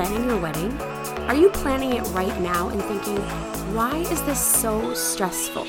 [0.00, 0.72] planning your wedding?
[1.28, 3.18] Are you planning it right now and thinking,
[3.74, 5.66] why is this so stressful?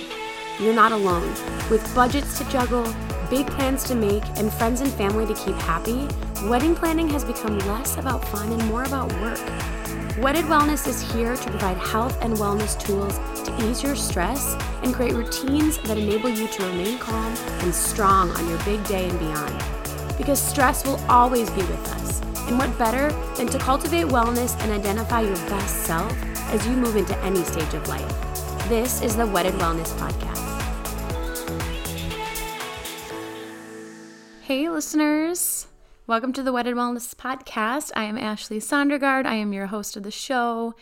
[0.57, 1.27] You're not alone.
[1.69, 2.85] With budgets to juggle,
[3.29, 6.07] big plans to make, and friends and family to keep happy,
[6.47, 9.41] wedding planning has become less about fun and more about work.
[10.19, 14.93] Wedded Wellness is here to provide health and wellness tools to ease your stress and
[14.93, 19.19] create routines that enable you to remain calm and strong on your big day and
[19.19, 19.61] beyond.
[20.17, 22.00] Because stress will always be with us.
[22.51, 26.11] And what better than to cultivate wellness and identify your best self
[26.51, 28.67] as you move into any stage of life?
[28.67, 30.37] This is the Wedded Wellness Podcast.
[34.41, 35.67] Hey, listeners.
[36.07, 37.91] Welcome to the Wedded Wellness Podcast.
[37.95, 39.25] I am Ashley Sondergaard.
[39.25, 40.75] I am your host of the show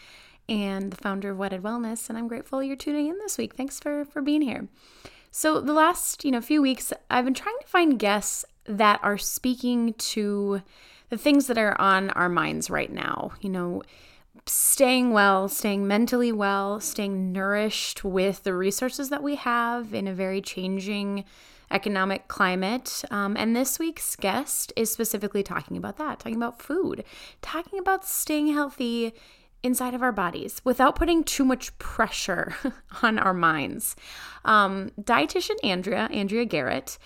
[0.48, 3.54] and the founder of Wedded Wellness, and I'm grateful you're tuning in this week.
[3.54, 4.68] Thanks for for being here.
[5.30, 9.20] So the last, you know, few weeks I've been trying to find guests that are
[9.20, 10.64] speaking to
[11.10, 13.32] the things that are on our minds right now.
[13.42, 13.84] You know,
[14.46, 20.14] staying well, staying mentally well, staying nourished with the resources that we have in a
[20.14, 21.26] very changing
[21.72, 23.04] economic climate.
[23.12, 27.04] Um, and this week's guest is specifically talking about that, talking about food,
[27.42, 29.14] talking about staying healthy
[29.62, 32.56] inside of our bodies without putting too much pressure
[33.04, 33.96] on our minds.
[34.46, 36.98] Um, dietitian Andrea, Andrea Garrett,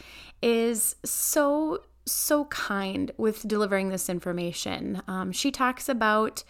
[0.41, 5.01] is so, so kind with delivering this information.
[5.07, 6.43] Um, she talks about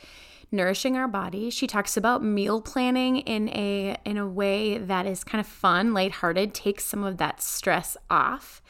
[0.52, 1.50] nourishing our body.
[1.50, 5.94] She talks about meal planning in a in a way that is kind of fun,
[5.94, 8.62] lighthearted, takes some of that stress off.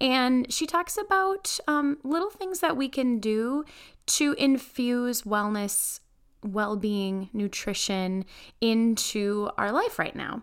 [0.00, 3.64] And she talks about um, little things that we can do
[4.06, 6.00] to infuse wellness
[6.42, 8.24] well being, nutrition
[8.60, 10.42] into our life right now.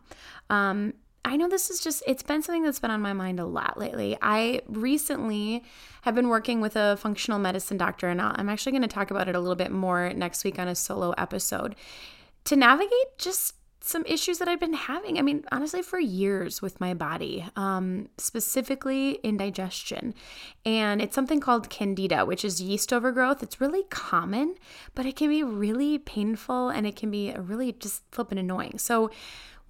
[0.49, 3.45] Um, I know this is just, it's been something that's been on my mind a
[3.45, 4.17] lot lately.
[4.21, 5.63] I recently
[6.01, 9.27] have been working with a functional medicine doctor, and I'm actually going to talk about
[9.27, 11.75] it a little bit more next week on a solo episode
[12.45, 15.17] to navigate just some issues that I've been having.
[15.17, 20.13] I mean, honestly, for years with my body, um, specifically indigestion.
[20.65, 23.41] And it's something called candida, which is yeast overgrowth.
[23.41, 24.55] It's really common,
[24.93, 28.77] but it can be really painful and it can be really just flipping annoying.
[28.77, 29.09] So,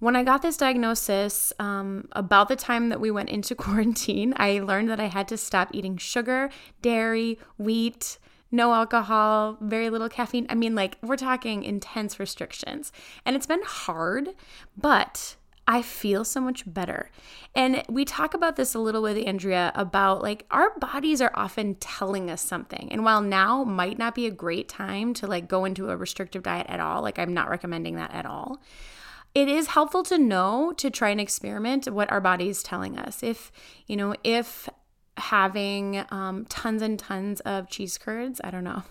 [0.02, 4.58] when I got this diagnosis, um, about the time that we went into quarantine, I
[4.58, 6.50] learned that I had to stop eating sugar,
[6.82, 8.18] dairy, wheat,
[8.50, 10.48] no alcohol, very little caffeine.
[10.50, 12.90] I mean, like, we're talking intense restrictions.
[13.24, 14.30] And it's been hard,
[14.76, 15.36] but
[15.68, 17.12] I feel so much better.
[17.54, 21.76] And we talk about this a little with Andrea about like our bodies are often
[21.76, 22.90] telling us something.
[22.90, 26.42] And while now might not be a great time to like go into a restrictive
[26.42, 28.60] diet at all, like I'm not recommending that at all.
[29.34, 33.22] It is helpful to know to try and experiment what our body is telling us.
[33.22, 33.50] If,
[33.86, 34.68] you know, if
[35.16, 38.40] having um, tons and tons of cheese curds.
[38.42, 38.82] I don't know.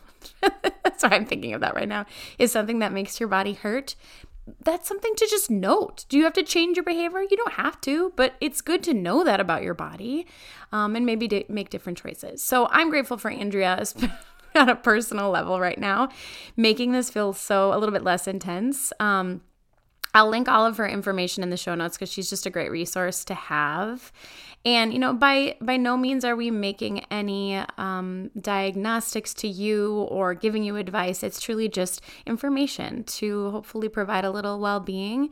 [0.83, 2.05] That's why I'm thinking of that right now.
[2.37, 3.95] Is something that makes your body hurt.
[4.63, 6.05] That's something to just note.
[6.09, 7.21] Do you have to change your behavior?
[7.21, 10.27] You don't have to, but it's good to know that about your body
[10.71, 12.43] um, and maybe make different choices.
[12.43, 13.83] So I'm grateful for Andrea
[14.55, 16.09] on a personal level right now,
[16.57, 18.91] making this feel so a little bit less intense.
[18.99, 19.41] Um,
[20.13, 22.71] I'll link all of her information in the show notes because she's just a great
[22.71, 24.11] resource to have.
[24.63, 30.01] And you know, by by no means are we making any um, diagnostics to you
[30.09, 31.23] or giving you advice.
[31.23, 35.29] It's truly just information to hopefully provide a little well being.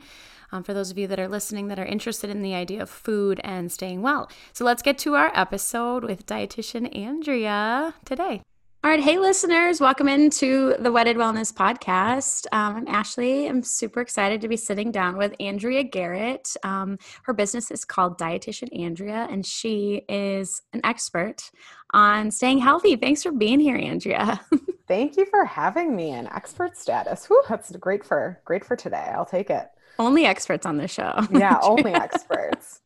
[0.52, 2.90] Um, for those of you that are listening that are interested in the idea of
[2.90, 4.28] food and staying well.
[4.52, 8.42] So let's get to our episode with dietitian Andrea today.
[8.82, 8.98] All right.
[8.98, 9.78] Hey, listeners.
[9.78, 12.46] Welcome into the Wedded Wellness Podcast.
[12.50, 13.46] Um, I'm Ashley.
[13.46, 16.56] I'm super excited to be sitting down with Andrea Garrett.
[16.62, 21.50] Um, her business is called Dietitian Andrea, and she is an expert
[21.92, 22.96] on staying healthy.
[22.96, 24.40] Thanks for being here, Andrea.
[24.88, 27.26] Thank you for having me in expert status.
[27.26, 29.12] Whew, that's great for great for today.
[29.14, 29.68] I'll take it.
[29.98, 31.20] Only experts on the show.
[31.30, 32.80] Yeah, only experts.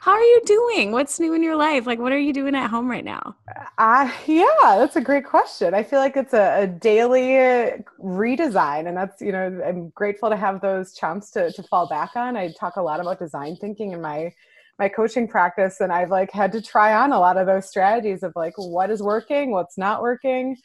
[0.00, 0.92] How are you doing?
[0.92, 1.86] What's new in your life?
[1.86, 3.36] Like, what are you doing at home right now?
[3.78, 5.74] Uh, yeah, that's a great question.
[5.74, 10.36] I feel like it's a, a daily redesign, and that's you know I'm grateful to
[10.36, 12.36] have those chumps to to fall back on.
[12.36, 14.32] I talk a lot about design thinking in my
[14.78, 18.22] my coaching practice, and I've like had to try on a lot of those strategies
[18.22, 20.56] of like what is working, what's not working.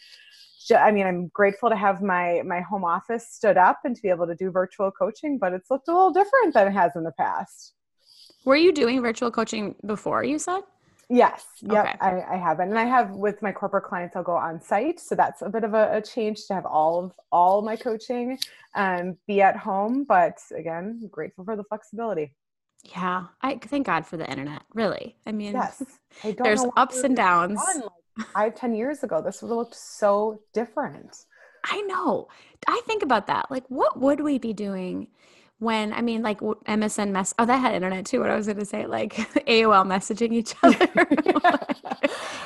[0.75, 4.09] I mean, I'm grateful to have my my home office stood up and to be
[4.09, 7.03] able to do virtual coaching, but it's looked a little different than it has in
[7.03, 7.73] the past.
[8.45, 10.61] Were you doing virtual coaching before you said?
[11.09, 11.45] Yes.
[11.61, 11.85] Yep.
[11.85, 11.97] Okay.
[11.99, 14.99] I, I have And I have with my corporate clients, I'll go on site.
[14.99, 18.37] So that's a bit of a, a change to have all of all my coaching
[18.75, 20.03] um, be at home.
[20.03, 22.33] But again, grateful for the flexibility.
[22.83, 23.25] Yeah.
[23.41, 24.61] I thank God for the internet.
[24.73, 25.15] Really.
[25.25, 25.81] I mean, yes.
[26.23, 27.59] I there's ups and downs.
[27.75, 31.25] Like five, ten years ago, this would have looked so different.
[31.63, 32.27] I know.
[32.67, 33.49] I think about that.
[33.49, 35.07] Like, what would we be doing
[35.59, 38.21] when, I mean, like MSN mess, oh, that had internet too.
[38.21, 39.13] What I was going to say, like
[39.47, 40.87] AOL messaging each other.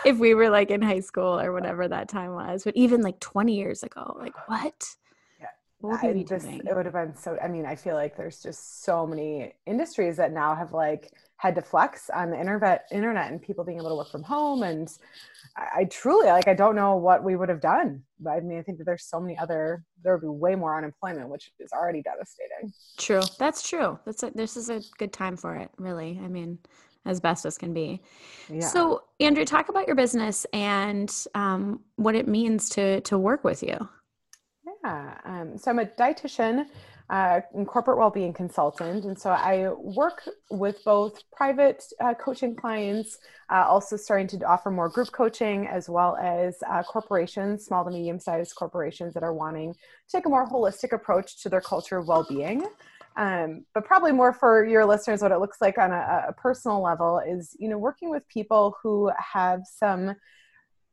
[0.04, 3.19] if we were like in high school or whatever that time was, but even like
[3.19, 4.95] 20 years ago, like what?
[5.91, 7.38] I just, it would have been so.
[7.44, 11.56] I mean, I feel like there's just so many industries that now have like had
[11.56, 14.63] to flex on the internet, internet, and people being able to work from home.
[14.63, 14.89] And
[15.57, 18.03] I, I truly like, I don't know what we would have done.
[18.19, 19.83] But I mean, I think that there's so many other.
[20.03, 22.74] There would be way more unemployment, which is already devastating.
[22.97, 24.00] True, that's true.
[24.06, 25.69] That's a, this is a good time for it.
[25.77, 26.59] Really, I mean,
[27.06, 28.01] as best as can be.
[28.50, 28.68] Yeah.
[28.68, 33.63] So, Andrea, talk about your business and um, what it means to to work with
[33.63, 33.77] you.
[34.83, 35.18] Yeah.
[35.24, 36.65] Um, so I'm a dietitian
[37.09, 43.18] uh, and corporate well-being consultant, and so I work with both private uh, coaching clients,
[43.50, 47.91] uh, also starting to offer more group coaching, as well as uh, corporations, small to
[47.91, 49.80] medium-sized corporations that are wanting to
[50.12, 52.65] take a more holistic approach to their culture of well-being.
[53.15, 56.81] Um, but probably more for your listeners, what it looks like on a, a personal
[56.81, 60.15] level is, you know, working with people who have some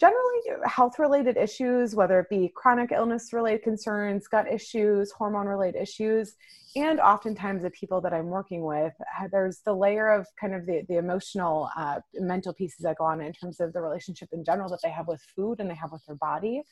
[0.01, 5.81] generally health related issues, whether it be chronic illness related concerns, gut issues, hormone related
[5.81, 6.35] issues,
[6.75, 8.95] and oftentimes the people that I'm working with,
[9.31, 13.21] there's the layer of kind of the, the emotional, uh, mental pieces that go on
[13.21, 15.93] in terms of the relationship in general that they have with food and they have
[15.93, 16.63] with their body.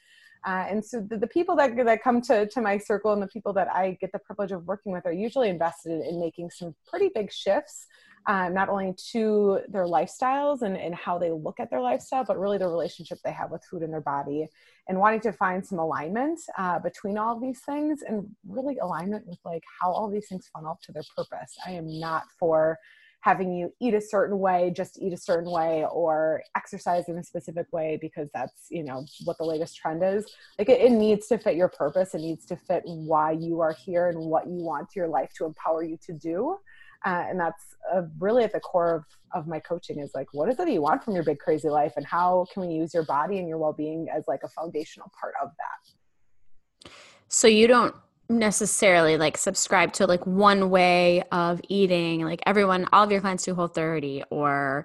[0.46, 3.26] Uh, and so the, the, people that, that come to, to my circle and the
[3.26, 6.76] people that I get the privilege of working with are usually invested in making some
[6.86, 7.86] pretty big shifts
[8.26, 12.38] um, not only to their lifestyles and, and how they look at their lifestyle, but
[12.38, 14.46] really the relationship they have with food in their body
[14.88, 19.26] and wanting to find some alignment uh, between all of these things and really alignment
[19.26, 21.54] with like how all these things funnel to their purpose.
[21.66, 22.78] I am not for
[23.20, 27.24] having you eat a certain way, just eat a certain way, or exercise in a
[27.24, 30.24] specific way because that's you know what the latest trend is.
[30.58, 32.14] Like it, it, needs to fit your purpose.
[32.14, 35.44] It needs to fit why you are here and what you want your life to
[35.44, 36.56] empower you to do
[37.04, 37.62] uh, and that's
[37.94, 39.04] uh, really at the core of,
[39.40, 41.68] of my coaching is like what is it that you want from your big crazy
[41.68, 45.10] life and how can we use your body and your well-being as like a foundational
[45.18, 46.90] part of that?
[47.28, 47.94] So you don't
[48.30, 53.44] necessarily like subscribe to like one way of eating like everyone all of your clients
[53.44, 54.84] do whole 30 or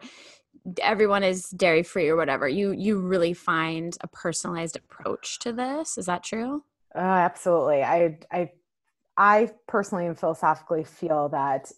[0.82, 2.48] everyone is dairy free or whatever.
[2.48, 5.98] You you really find a personalized approach to this.
[5.98, 6.64] Is that true?
[6.96, 7.84] Uh, absolutely.
[7.84, 8.52] I i
[9.18, 11.72] i personally and philosophically feel that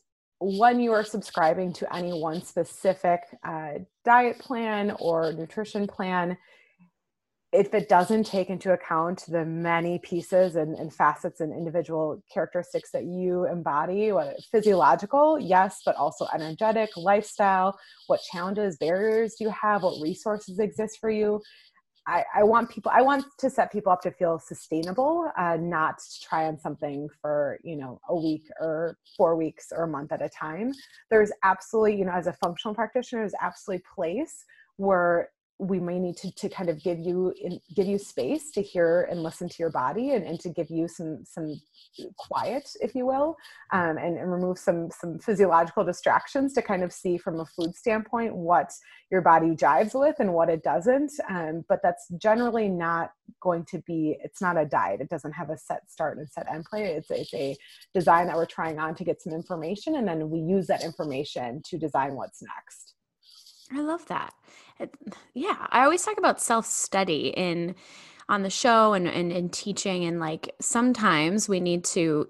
[0.45, 6.37] when you are subscribing to any one specific uh, diet plan or nutrition plan,
[7.51, 12.91] if it doesn't take into account the many pieces and, and, facets and individual characteristics
[12.91, 19.49] that you embody, what physiological, yes, but also energetic, lifestyle, what challenges, barriers do you
[19.49, 21.41] have, what resources exist for you,
[22.07, 25.97] I, I, want people i want to set people up to feel sustainable uh, not
[25.99, 30.11] to try on something for you know a week or four weeks or a month
[30.11, 30.73] at a time.
[31.09, 34.45] There's absolutely you know as a functional practitioner there's absolutely place
[34.77, 38.61] where we may need to, to kind of give you in, give you space to
[38.61, 41.59] hear and listen to your body and, and to give you some some
[42.17, 43.37] quiet if you will
[43.71, 47.73] um, and, and remove some some physiological distractions to kind of see from a food
[47.73, 48.69] standpoint what
[49.11, 53.79] your body jives with and what it doesn't um, but that's generally not going to
[53.87, 55.01] be it's not a diet.
[55.01, 56.85] It doesn't have a set start and set end point.
[56.85, 57.55] It's, it's a
[57.93, 61.61] design that we're trying on to get some information and then we use that information
[61.65, 62.94] to design what's next
[63.71, 64.33] I love that.
[65.33, 67.75] Yeah, I always talk about self study in
[68.27, 72.27] on the show and, and in teaching and like sometimes we need to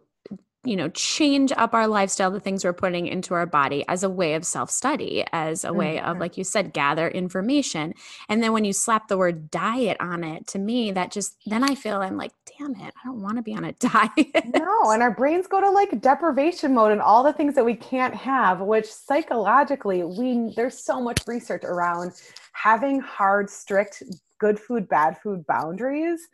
[0.65, 4.09] you know change up our lifestyle the things we're putting into our body as a
[4.09, 6.09] way of self-study as a way mm-hmm.
[6.09, 7.93] of like you said gather information.
[8.29, 11.63] And then when you slap the word diet on it to me that just then
[11.63, 14.45] i feel i'm like damn it i don't want to be on a diet.
[14.53, 17.75] No and our brains go to like deprivation mode and all the things that we
[17.75, 22.13] can't have which psychologically we there's so much research around
[22.53, 24.03] having hard strict
[24.39, 26.27] good food bad food boundaries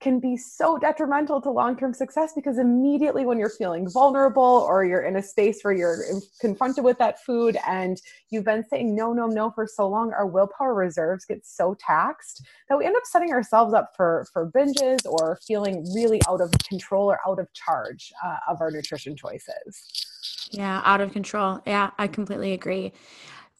[0.00, 5.02] can be so detrimental to long-term success because immediately when you're feeling vulnerable or you're
[5.02, 6.04] in a space where you're
[6.40, 8.00] confronted with that food and
[8.30, 12.46] you've been saying no no no for so long our willpower reserves get so taxed
[12.68, 16.52] that we end up setting ourselves up for for binges or feeling really out of
[16.68, 20.48] control or out of charge uh, of our nutrition choices.
[20.50, 21.60] Yeah out of control.
[21.66, 22.92] Yeah i completely agree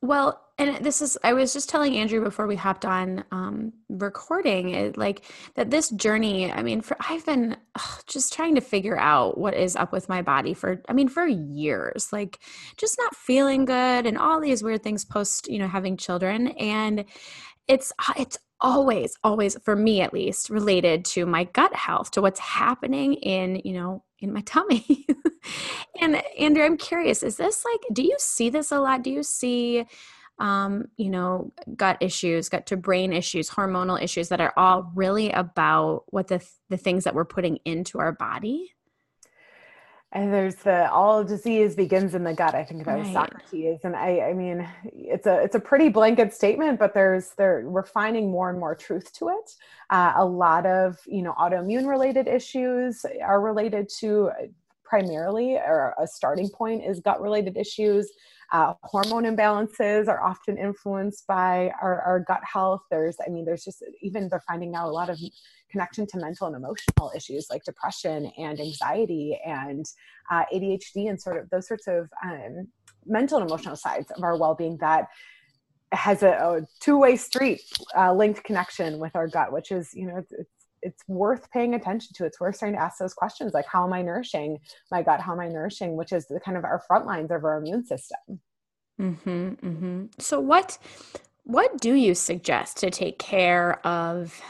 [0.01, 4.71] well, and this is, I was just telling Andrea before we hopped on um, recording,
[4.71, 5.23] it, like
[5.55, 9.55] that this journey, I mean, for I've been ugh, just trying to figure out what
[9.55, 12.41] is up with my body for, I mean, for years, like
[12.77, 16.49] just not feeling good and all these weird things post, you know, having children.
[16.49, 17.05] And
[17.67, 22.41] it's, it's always always for me at least related to my gut health to what's
[22.41, 25.07] happening in you know in my tummy
[26.01, 29.23] and andrea i'm curious is this like do you see this a lot do you
[29.23, 29.87] see
[30.39, 35.31] um, you know, gut issues, gut to brain issues, hormonal issues that are all really
[35.31, 38.73] about what the the things that we're putting into our body.
[40.13, 42.55] And there's the all disease begins in the gut.
[42.55, 43.13] I think about right.
[43.13, 47.65] Socrates, and I, I mean, it's a it's a pretty blanket statement, but there's there
[47.67, 49.51] we're finding more and more truth to it.
[49.91, 54.31] Uh, a lot of you know autoimmune related issues are related to
[54.83, 58.11] primarily, or a starting point is gut related issues.
[58.51, 62.81] Uh, hormone imbalances are often influenced by our, our gut health.
[62.91, 65.19] There's, I mean, there's just even they're finding out a lot of
[65.71, 69.87] connection to mental and emotional issues like depression and anxiety and
[70.31, 72.69] uh, ADHD and sort of those sorts of um,
[73.07, 75.09] mental and emotional sides of our well-being that
[75.93, 77.63] has a, a two-way street
[77.97, 81.75] uh, linked connection with our gut which is you know it's, it's, it's worth paying
[81.75, 82.25] attention to.
[82.25, 84.59] It's worth starting to ask those questions like how am i nourishing
[84.91, 85.21] my gut?
[85.21, 87.85] How am i nourishing which is the kind of our front lines of our immune
[87.85, 88.41] system.
[89.01, 90.05] Mm-hmm, mm-hmm.
[90.19, 90.79] so what
[91.45, 94.41] what do you suggest to take care of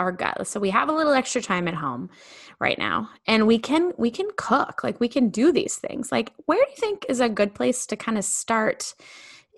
[0.00, 0.46] our gut.
[0.46, 2.10] So we have a little extra time at home
[2.58, 4.82] right now and we can we can cook.
[4.82, 6.10] Like we can do these things.
[6.10, 8.94] Like where do you think is a good place to kind of start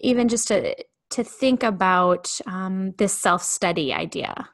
[0.00, 0.74] even just to
[1.10, 4.48] to think about um, this self-study idea?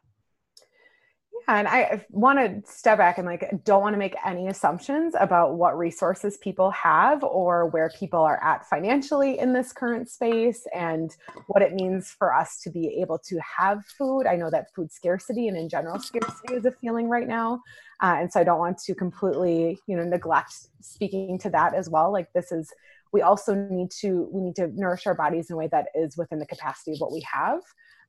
[1.49, 5.55] And I want to step back and like don't want to make any assumptions about
[5.55, 11.17] what resources people have or where people are at financially in this current space and
[11.47, 14.27] what it means for us to be able to have food.
[14.27, 17.63] I know that food scarcity and in general scarcity is a feeling right now.
[18.03, 20.53] Uh, and so I don't want to completely, you know, neglect
[20.83, 22.13] speaking to that as well.
[22.13, 22.71] Like this is
[23.11, 26.19] we also need to we need to nourish our bodies in a way that is
[26.19, 27.61] within the capacity of what we have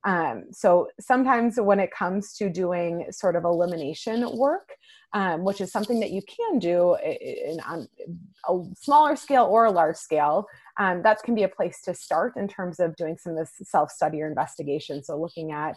[0.04, 4.70] um, so sometimes when it comes to doing sort of elimination work,
[5.12, 7.88] um, which is something that you can do in, on
[8.48, 10.46] a smaller scale or a large scale,
[10.78, 13.68] um, that can be a place to start in terms of doing some of this
[13.68, 15.02] self-study or investigation.
[15.02, 15.76] So looking at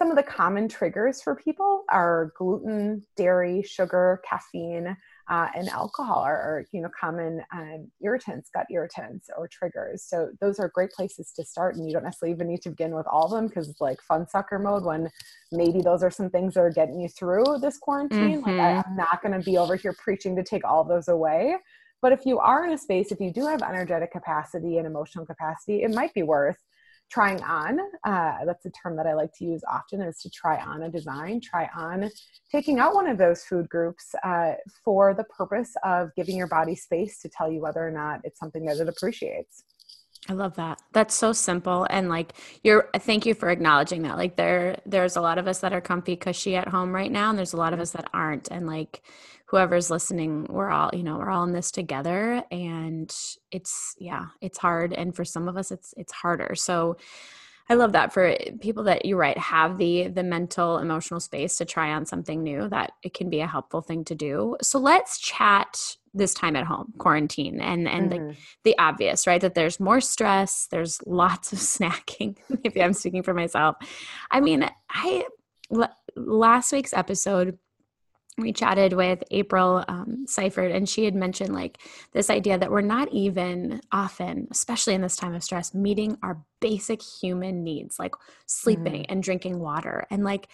[0.00, 4.96] some of the common triggers for people are gluten, dairy, sugar, caffeine,
[5.28, 10.02] uh, and alcohol are, are, you know common um, irritants, gut irritants or triggers.
[10.02, 12.94] So those are great places to start, and you don't necessarily even need to begin
[12.94, 15.10] with all of them because it's like fun sucker mode when
[15.52, 18.40] maybe those are some things that are getting you through this quarantine.
[18.40, 18.50] Mm-hmm.
[18.50, 21.56] Like I, I'm not going to be over here preaching to take all those away.
[22.00, 25.26] But if you are in a space, if you do have energetic capacity and emotional
[25.26, 26.56] capacity, it might be worth
[27.10, 30.56] trying on uh, that's a term that i like to use often is to try
[30.58, 32.08] on a design try on
[32.50, 34.52] taking out one of those food groups uh,
[34.84, 38.38] for the purpose of giving your body space to tell you whether or not it's
[38.38, 39.64] something that it appreciates
[40.28, 40.80] I love that.
[40.92, 44.18] That's so simple and like you're thank you for acknowledging that.
[44.18, 47.30] Like there there's a lot of us that are comfy cushy at home right now
[47.30, 49.02] and there's a lot of us that aren't and like
[49.50, 53.12] whoever's listening we're all you know we're all in this together and
[53.50, 56.54] it's yeah it's hard and for some of us it's it's harder.
[56.54, 56.96] So
[57.68, 61.64] i love that for people that you're right have the the mental emotional space to
[61.64, 64.56] try on something new that it can be a helpful thing to do.
[64.62, 68.28] So let's chat this time at home quarantine and and mm-hmm.
[68.28, 73.24] the, the obvious right that there's more stress there's lots of snacking maybe i'm speaking
[73.24, 73.76] for myself.
[74.30, 75.24] I mean i
[76.16, 77.58] last week's episode
[78.40, 81.78] we chatted with April um, Seifert, and she had mentioned like
[82.12, 86.42] this idea that we're not even often, especially in this time of stress, meeting our
[86.60, 88.14] basic human needs, like
[88.46, 89.06] sleeping mm.
[89.08, 90.48] and drinking water, and like,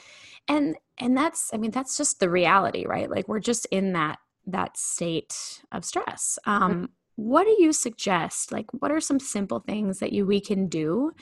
[0.49, 3.11] and and that's, I mean, that's just the reality, right?
[3.11, 6.39] Like we're just in that that state of stress.
[6.47, 6.89] Um, mm.
[7.17, 8.53] What do you suggest?
[8.53, 11.13] Like, what are some simple things that you we can do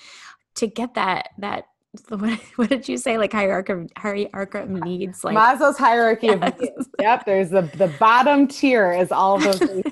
[0.56, 1.64] to get that that
[2.08, 3.18] what, what did you say?
[3.18, 6.42] Like hierarchy, hierarchy of needs, like Maslow's hierarchy yes.
[6.42, 6.88] of needs.
[7.00, 9.84] Yep, there's the the bottom tier is all those things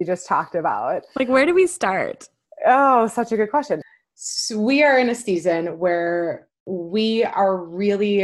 [0.00, 1.04] we just talked about.
[1.16, 2.28] Like, where do we start?
[2.66, 3.82] Oh, such a good question.
[4.14, 8.22] So we are in a season where we are really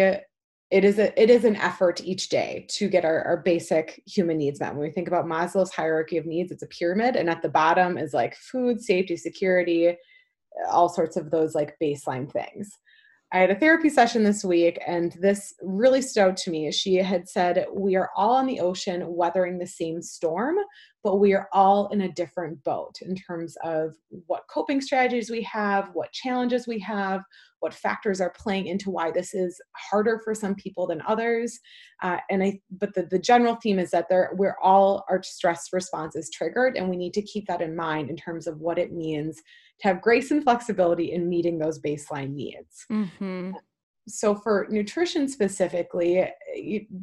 [0.71, 4.39] it is a it is an effort each day to get our, our basic human
[4.39, 7.43] needs met when we think about maslow's hierarchy of needs it's a pyramid and at
[7.43, 9.95] the bottom is like food safety security
[10.71, 12.79] all sorts of those like baseline things
[13.33, 16.73] I had a therapy session this week, and this really stood out to me.
[16.73, 20.57] She had said, We are all on the ocean weathering the same storm,
[21.05, 23.95] but we are all in a different boat in terms of
[24.27, 27.23] what coping strategies we have, what challenges we have,
[27.61, 31.57] what factors are playing into why this is harder for some people than others.
[32.03, 35.69] Uh, and I, but the, the general theme is that there, we're all our stress
[35.73, 38.79] response is triggered, and we need to keep that in mind in terms of what
[38.79, 39.41] it means
[39.81, 42.87] to have grace and flexibility in meeting those baseline needs.
[42.91, 43.53] Mm-hmm.
[44.09, 46.27] so for nutrition specifically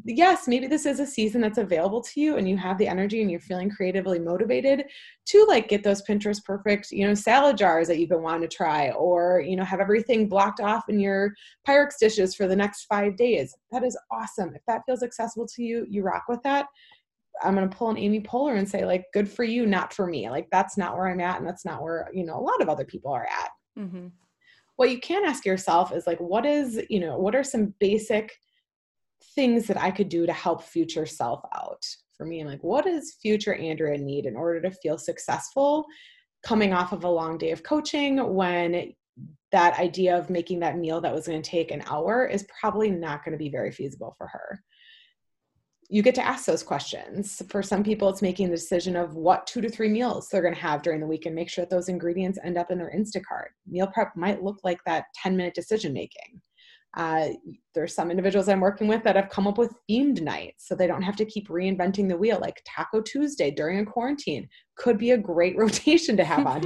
[0.04, 3.22] yes maybe this is a season that's available to you and you have the energy
[3.22, 4.84] and you're feeling creatively motivated
[5.26, 8.56] to like get those pinterest perfect you know salad jars that you've been wanting to
[8.56, 11.34] try or you know have everything blocked off in your
[11.68, 15.64] pyrex dishes for the next five days that is awesome if that feels accessible to
[15.64, 16.66] you you rock with that
[17.44, 20.08] i'm going to pull an amy poehler and say like good for you not for
[20.08, 20.30] me.
[20.30, 22.70] Like that's not where i'm at and that's not where you know a lot of
[22.70, 23.50] other people are at.
[23.80, 24.08] Mm-hmm.
[24.76, 28.34] What you can ask yourself is like what is you know what are some basic
[29.36, 31.84] things that i could do to help future self out
[32.18, 32.42] for me?
[32.42, 35.86] I'm like what does future andrea need in order to feel successful
[36.44, 38.94] coming off of a long day of coaching when
[39.52, 42.92] that idea of making that meal that was going to take an hour is probably
[42.92, 44.62] not going to be very feasible for her
[45.90, 47.42] you get to ask those questions.
[47.50, 50.54] For some people, it's making the decision of what two to three meals they're going
[50.54, 52.92] to have during the week and make sure that those ingredients end up in their
[52.96, 53.50] Instacart.
[53.66, 56.42] Meal prep might look like that 10 minute decision making.
[56.96, 57.30] Uh,
[57.78, 60.88] there's some individuals I'm working with that have come up with themed nights so they
[60.88, 65.12] don't have to keep reinventing the wheel, like Taco Tuesday during a quarantine could be
[65.12, 66.64] a great rotation to have on.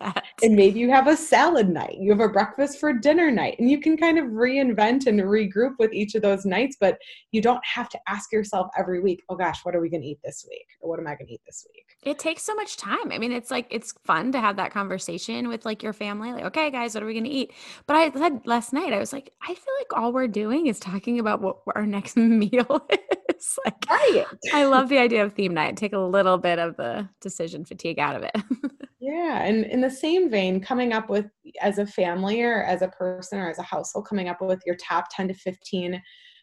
[0.42, 3.70] and maybe you have a salad night, you have a breakfast for dinner night, and
[3.70, 6.98] you can kind of reinvent and regroup with each of those nights, but
[7.30, 10.08] you don't have to ask yourself every week, oh gosh, what are we going to
[10.08, 10.66] eat this week?
[10.80, 11.86] Or what am I going to eat this week?
[12.04, 13.12] It takes so much time.
[13.12, 16.44] I mean, it's like, it's fun to have that conversation with like your family, like,
[16.44, 17.52] okay, guys, what are we going to eat?
[17.86, 20.80] But I said last night, I was like, I feel like all we're doing is
[20.80, 22.86] talking about what our next meal
[23.30, 23.58] is.
[23.64, 24.24] like, right.
[24.52, 25.76] I love the idea of theme night.
[25.76, 28.36] Take a little bit of the decision fatigue out of it.
[29.00, 29.42] yeah.
[29.42, 31.26] And in the same vein, coming up with
[31.60, 34.76] as a family or as a person or as a household, coming up with your
[34.76, 36.00] top 10 to 15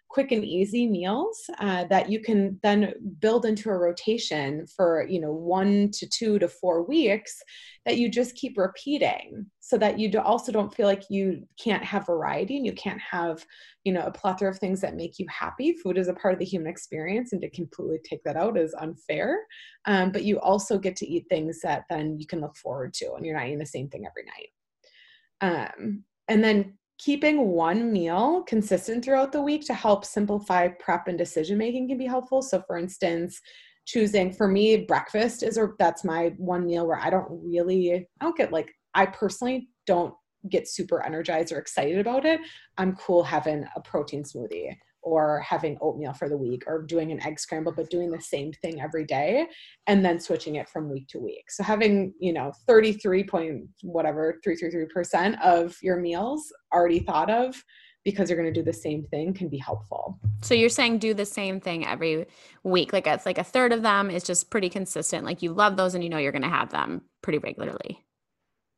[0.10, 5.22] quick and easy meals uh, that you can then build into a rotation for you
[5.22, 7.42] know one to two to four weeks
[7.86, 12.08] that you just keep repeating so that you also don't feel like you can't have
[12.08, 13.46] variety and you can't have
[13.84, 15.74] you know a plethora of things that make you happy.
[15.74, 18.74] Food is a part of the human experience and to completely take that out is
[18.80, 19.40] unfair
[19.86, 23.14] um, but you also get to eat things that then you can look forward to
[23.14, 25.72] and you're not eating the same thing every night.
[25.78, 31.18] Um, and then keeping one meal consistent throughout the week to help simplify prep and
[31.18, 32.42] decision making can be helpful.
[32.42, 33.40] So, for instance,
[33.88, 38.06] choosing for me, breakfast is or that's my one meal where I don't really, I
[38.22, 40.14] don't get like, I personally don't
[40.50, 42.40] get super energized or excited about it.
[42.78, 44.76] I'm cool having a protein smoothie
[45.10, 48.54] or having oatmeal for the week or doing an egg scramble but doing the same
[48.54, 49.48] thing every day
[49.88, 51.50] and then switching it from week to week.
[51.50, 57.62] So having you know 33 point whatever 333% of your meals already thought of
[58.06, 60.20] because you're going to do the same thing can be helpful.
[60.42, 62.28] So you're saying do the same thing every
[62.64, 65.76] week like it's like a third of them is just pretty consistent like you love
[65.76, 68.06] those and you know you're going to have them pretty regularly.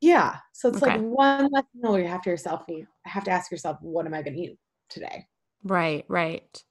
[0.00, 0.92] Yeah so it's okay.
[0.92, 4.14] like one less meal you have to yourself you have to ask yourself what am
[4.14, 5.26] i going to eat today
[5.64, 6.62] Right, right.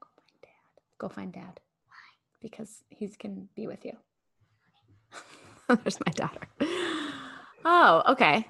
[0.00, 0.98] Go find dad.
[0.98, 1.60] Go find dad.
[2.40, 3.92] Because he can be with you.
[5.82, 6.48] There's my daughter.
[7.64, 8.46] Oh, okay.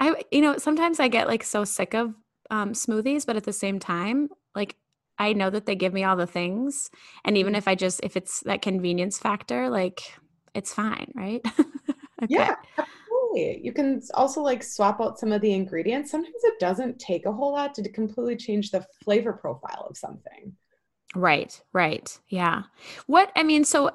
[0.00, 2.14] I you know, sometimes I get like so sick of
[2.50, 4.76] um, smoothies, but at the same time, like
[5.18, 6.90] I know that they give me all the things.
[7.24, 7.58] And even mm-hmm.
[7.58, 10.02] if I just if it's that convenience factor, like
[10.54, 11.40] it's fine, right?
[12.22, 12.26] okay.
[12.28, 12.54] Yeah.
[13.34, 16.10] You can also like swap out some of the ingredients.
[16.10, 20.54] Sometimes it doesn't take a whole lot to completely change the flavor profile of something.
[21.14, 22.18] Right, right.
[22.28, 22.62] Yeah.
[23.06, 23.90] What I mean, so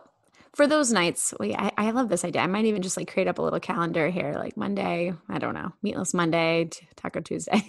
[0.56, 2.42] for those nights, wait, I, I love this idea.
[2.42, 5.56] I might even just like create up a little calendar here, like Monday, I don't
[5.56, 7.64] know, meatless Monday, Taco Tuesday.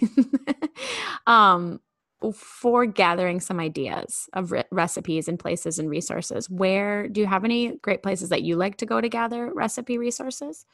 [1.27, 1.79] um,
[2.33, 6.49] for gathering some ideas of re- recipes and places and resources.
[6.49, 9.97] Where do you have any great places that you like to go to gather recipe
[9.97, 10.65] resources?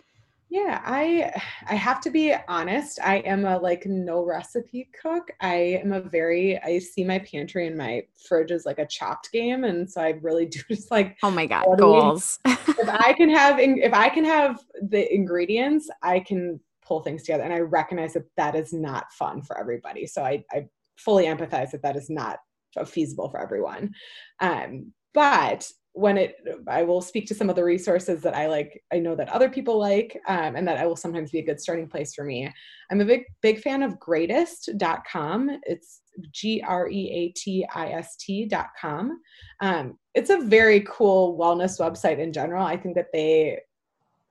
[0.52, 1.32] Yeah, I
[1.66, 3.00] I have to be honest.
[3.02, 5.32] I am a like no recipe cook.
[5.40, 9.32] I am a very I see my pantry and my fridge as like a chopped
[9.32, 12.38] game, and so I really do just like oh my god goals.
[12.46, 17.44] if I can have if I can have the ingredients, I can pull things together,
[17.44, 20.06] and I recognize that that is not fun for everybody.
[20.06, 20.66] So I I
[20.98, 22.40] fully empathize that that is not
[22.88, 23.94] feasible for everyone.
[24.42, 26.36] Um, but when it
[26.68, 29.50] i will speak to some of the resources that i like i know that other
[29.50, 32.50] people like um, and that i will sometimes be a good starting place for me
[32.90, 36.02] i'm a big big fan of greatist.com it's
[36.32, 36.82] g-r-e-a-t-i-s-t.com
[39.62, 43.60] um, it's a very cool wellness website in general i think that they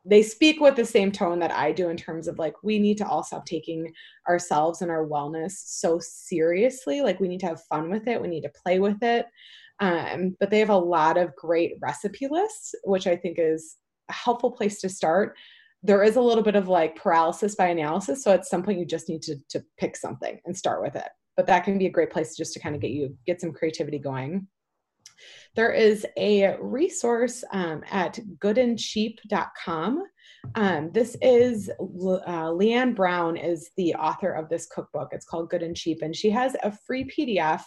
[0.04, 2.96] they speak with the same tone that I do in terms of like we need
[2.98, 3.92] to all stop taking
[4.28, 7.02] ourselves and our wellness so seriously.
[7.02, 8.20] Like we need to have fun with it.
[8.20, 9.26] We need to play with it.
[9.80, 13.76] Um, but they have a lot of great recipe lists, which I think is
[14.08, 15.36] a helpful place to start.
[15.82, 18.22] There is a little bit of like paralysis by analysis.
[18.22, 21.08] So at some point, you just need to, to pick something and start with it.
[21.36, 23.52] but that can be a great place just to kind of get you get some
[23.52, 24.46] creativity going.
[25.56, 30.02] There is a resource um, at goodandcheap.com.
[30.54, 35.10] Um, this is uh, Leanne Brown is the author of this cookbook.
[35.12, 37.62] It's called Good and Cheap, and she has a free PDF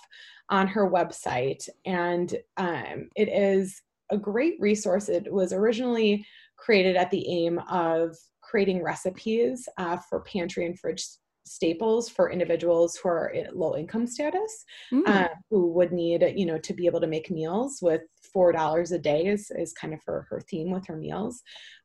[0.49, 3.81] on her website, and um, it is
[4.11, 5.09] a great resource.
[5.09, 6.25] It was originally
[6.57, 11.03] created at the aim of creating recipes uh, for pantry and fridge
[11.45, 15.01] staples for individuals who are in low income status mm.
[15.07, 18.91] uh, who would need you know to be able to make meals with four dollars
[18.91, 21.41] a day is, is kind of her, her theme with her meals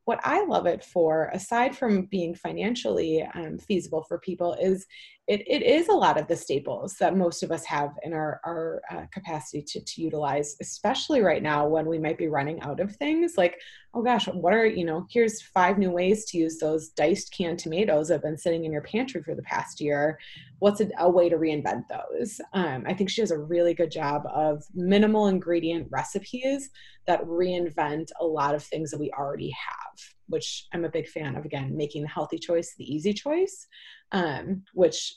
[0.09, 4.87] what i love it for aside from being financially um, feasible for people is
[5.29, 8.41] it, it is a lot of the staples that most of us have in our,
[8.45, 12.81] our uh, capacity to, to utilize, especially right now when we might be running out
[12.81, 13.35] of things.
[13.37, 13.61] Like,
[13.93, 17.59] oh gosh, what are, you know, here's five new ways to use those diced canned
[17.59, 20.19] tomatoes that have been sitting in your pantry for the past year.
[20.61, 22.41] What's a, a way to reinvent those?
[22.55, 26.71] Um, I think she does a really good job of minimal ingredient recipes
[27.09, 31.35] that reinvent a lot of things that we already have, which I'm a big fan
[31.35, 33.67] of, again, making the healthy choice the easy choice
[34.13, 35.17] um, which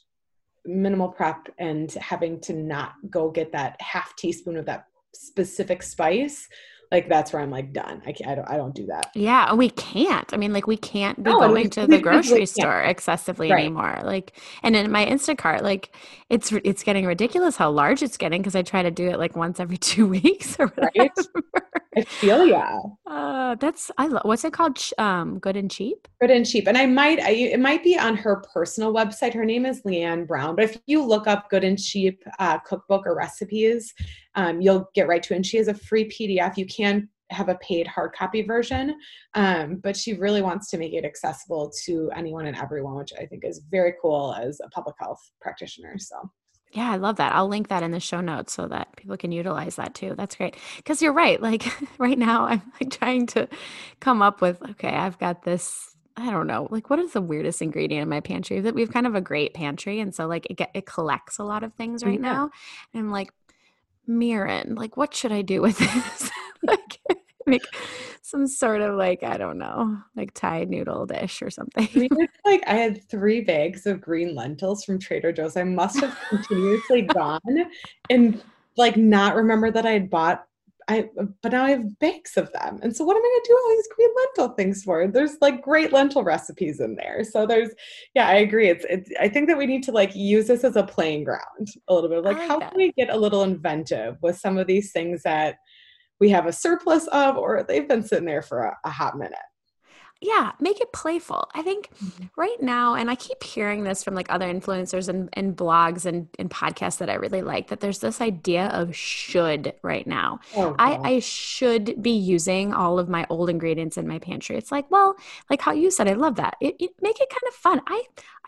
[0.66, 6.48] minimal prep and having to not go get that half teaspoon of that specific spice
[6.92, 8.02] like that's where I'm like done.
[8.06, 8.30] I can't.
[8.30, 8.50] I don't.
[8.50, 9.12] I don't do that.
[9.16, 10.32] Yeah, we can't.
[10.34, 13.62] I mean, like we can't be no, going we, to the grocery store excessively right.
[13.62, 14.02] anymore.
[14.04, 15.96] Like, and in my Instacart, like
[16.30, 19.38] it's it's getting ridiculous how large it's getting because I try to do it like
[19.38, 20.92] once every two weeks or whatever.
[21.00, 21.64] Right?
[21.96, 22.80] I feel yeah.
[23.06, 24.24] Uh, that's I love.
[24.24, 24.80] What's it called?
[24.98, 26.08] Um, Good and cheap.
[26.20, 26.68] Good and cheap.
[26.68, 27.22] And I might.
[27.22, 29.34] I, it might be on her personal website.
[29.34, 30.56] Her name is Leanne Brown.
[30.56, 33.94] But if you look up Good and Cheap uh, cookbook or recipes,
[34.36, 35.38] um, you'll get right to it.
[35.38, 36.58] And she has a free PDF.
[36.58, 38.96] You can have a paid hard copy version,
[39.34, 43.26] um, but she really wants to make it accessible to anyone and everyone, which I
[43.26, 45.98] think is very cool as a public health practitioner.
[45.98, 46.30] So.
[46.74, 47.34] Yeah, I love that.
[47.34, 50.14] I'll link that in the show notes so that people can utilize that too.
[50.16, 50.56] That's great.
[50.78, 51.42] Because you're right.
[51.42, 51.66] Like
[51.98, 53.48] right now, I'm like trying to
[54.00, 55.88] come up with okay, I've got this.
[56.18, 58.60] I don't know, like what is the weirdest ingredient in my pantry?
[58.60, 61.40] That we have kind of a great pantry, and so like it get, it collects
[61.40, 62.34] a lot of things right yeah.
[62.34, 62.50] now.
[62.94, 63.32] And I'm like,
[64.10, 66.32] mirin, like what should I do with this?
[66.64, 67.00] like
[67.46, 67.64] make
[68.22, 72.10] some sort of like I don't know, like Thai noodle dish or something.
[72.46, 75.58] like I had three bags of green lentils from Trader Joe's.
[75.58, 77.40] I must have continuously gone
[78.10, 78.42] and
[78.78, 80.46] like not remember that I had bought.
[80.92, 81.10] I
[81.42, 83.58] but now I have bags of them, and so what am I going to do
[83.58, 85.08] all these green lentil things for?
[85.08, 87.24] There's like great lentil recipes in there.
[87.24, 87.70] So there's
[88.14, 88.70] yeah, I agree.
[88.70, 89.10] It's it's.
[89.20, 92.10] I think that we need to like use this as a playing ground a little
[92.10, 92.24] bit.
[92.24, 92.72] Like, like how that.
[92.72, 95.56] can we get a little inventive with some of these things that
[96.20, 99.38] we have a surplus of or they've been sitting there for a, a hot minute
[100.22, 102.26] yeah make it playful i think mm-hmm.
[102.36, 106.28] right now and i keep hearing this from like other influencers and, and blogs and,
[106.38, 110.76] and podcasts that i really like that there's this idea of should right now oh,
[110.78, 114.90] I, I should be using all of my old ingredients in my pantry it's like
[114.92, 115.16] well
[115.50, 118.04] like how you said i love that it, it make it kind of fun i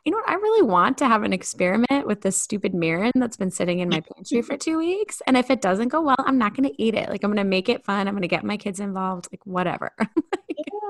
[0.05, 0.29] you know what?
[0.29, 3.87] I really want to have an experiment with this stupid mirin that's been sitting in
[3.87, 5.21] my pantry for two weeks.
[5.25, 7.07] And if it doesn't go well, I'm not going to eat it.
[7.09, 8.07] Like, I'm going to make it fun.
[8.07, 9.93] I'm going to get my kids involved, like, whatever.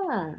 [0.07, 0.33] yeah.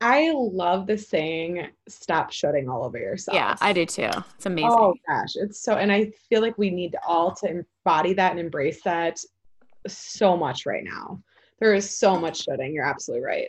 [0.00, 3.34] I love the saying, stop shoulding all over yourself.
[3.34, 4.10] Yeah, I do too.
[4.36, 4.70] It's amazing.
[4.70, 5.34] Oh, gosh.
[5.34, 9.18] It's so, and I feel like we need all to embody that and embrace that
[9.88, 11.20] so much right now.
[11.58, 12.72] There is so much shoulding.
[12.72, 13.48] You're absolutely right.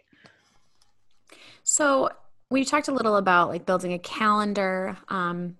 [1.63, 2.09] So,
[2.49, 5.55] we talked a little about like building a calendar um,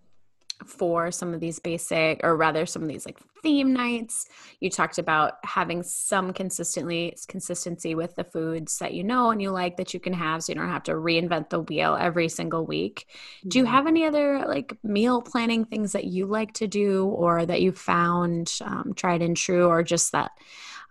[0.65, 4.28] for some of these basic or rather some of these like theme nights.
[4.60, 9.52] You talked about having some consistently consistency with the foods that you know and you
[9.52, 12.65] like that you can have so you don't have to reinvent the wheel every single
[12.65, 13.08] week.
[13.47, 13.73] Do you mm-hmm.
[13.73, 17.71] have any other like meal planning things that you like to do or that you
[17.71, 20.32] found um, tried and true or just that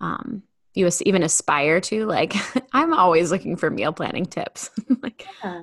[0.00, 0.42] um,
[0.74, 2.06] you even aspire to?
[2.06, 2.34] Like
[2.72, 4.70] i'm always looking for meal planning tips.
[5.02, 5.62] Like yeah.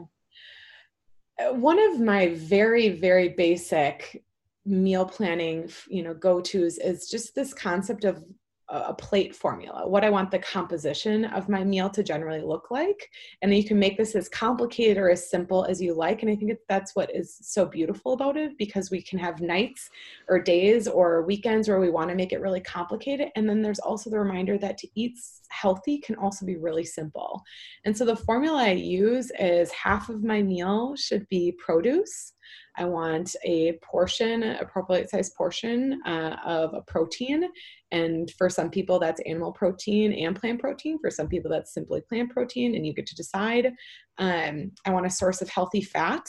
[1.52, 4.24] One of my very very basic
[4.65, 8.23] meal planning you know go-to's is just this concept of
[8.69, 13.10] a plate formula, what I want the composition of my meal to generally look like.
[13.41, 16.23] And you can make this as complicated or as simple as you like.
[16.23, 19.88] And I think that's what is so beautiful about it because we can have nights
[20.30, 23.30] or days or weekends where we want to make it really complicated.
[23.36, 27.43] And then there's also the reminder that to eat healthy can also be really simple.
[27.86, 32.34] And so the formula I use is half of my meal should be produce.
[32.77, 37.49] I want a portion, appropriate size portion uh, of a protein.
[37.91, 40.99] And for some people, that's animal protein and plant protein.
[40.99, 43.73] For some people, that's simply plant protein, and you get to decide.
[44.17, 46.25] Um, I want a source of healthy fat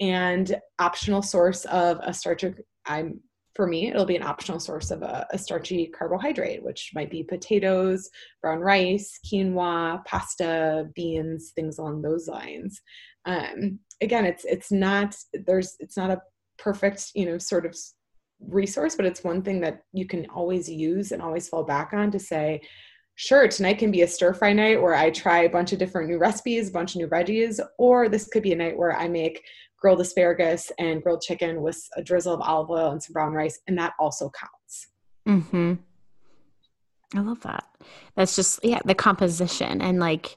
[0.00, 2.44] and optional source of a starch.
[2.86, 3.20] I'm
[3.54, 7.22] for me, it'll be an optional source of a, a, starchy carbohydrate, which might be
[7.22, 8.10] potatoes,
[8.42, 12.80] brown rice, quinoa, pasta, beans, things along those lines.
[13.26, 16.20] Um, again, it's it's not there's it's not a
[16.58, 17.76] perfect you know sort of
[18.40, 22.10] resource, but it's one thing that you can always use and always fall back on
[22.10, 22.60] to say,
[23.14, 26.08] sure, tonight can be a stir fry night where I try a bunch of different
[26.08, 29.08] new recipes, a bunch of new veggies, or this could be a night where I
[29.08, 29.42] make
[29.80, 33.60] grilled asparagus and grilled chicken with a drizzle of olive oil and some brown rice,
[33.66, 34.88] and that also counts.
[35.26, 35.74] mm-hmm
[37.14, 37.64] I love that.
[38.16, 40.36] That's just yeah, the composition and like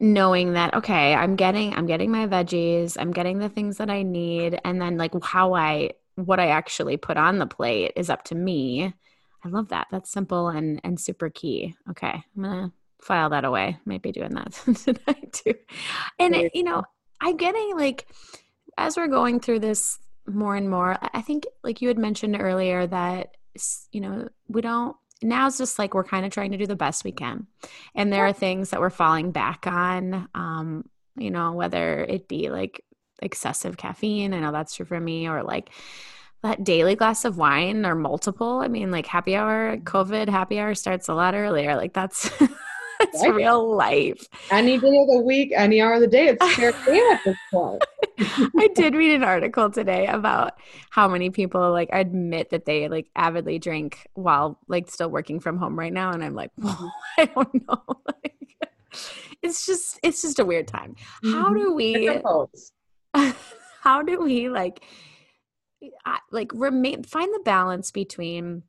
[0.00, 4.02] knowing that okay, I'm getting I'm getting my veggies, I'm getting the things that I
[4.02, 8.24] need, and then like how I what I actually put on the plate is up
[8.24, 8.92] to me.
[9.44, 9.86] I love that.
[9.90, 11.74] That's simple and and super key.
[11.90, 13.78] Okay, I'm gonna file that away.
[13.84, 15.54] Might be doing that tonight too.
[16.18, 16.82] And it, you know,
[17.20, 18.06] I'm getting like
[18.76, 22.86] as we're going through this more and more, I think, like you had mentioned earlier,
[22.86, 23.36] that,
[23.92, 26.76] you know, we don't, now it's just like we're kind of trying to do the
[26.76, 27.46] best we can.
[27.94, 32.50] And there are things that we're falling back on, um, you know, whether it be
[32.50, 32.84] like
[33.20, 35.70] excessive caffeine, I know that's true for me, or like,
[36.42, 38.60] that daily glass of wine or multiple.
[38.60, 41.74] I mean, like happy hour, COVID happy hour starts a lot earlier.
[41.74, 42.30] Like that's
[43.00, 43.34] it's right?
[43.34, 44.26] real life.
[44.50, 47.36] Any day of the week, any hour of the day, it's fair game at this
[47.52, 47.84] point.
[48.58, 50.54] I did read an article today about
[50.90, 55.58] how many people like admit that they like avidly drink while like still working from
[55.58, 57.82] home right now, and I'm like, well, I don't know.
[58.06, 58.34] like,
[59.42, 60.96] it's just it's just a weird time.
[61.22, 61.54] How mm-hmm.
[61.54, 62.20] do we?
[63.80, 64.82] how do we like?
[66.32, 68.64] like remain find the balance between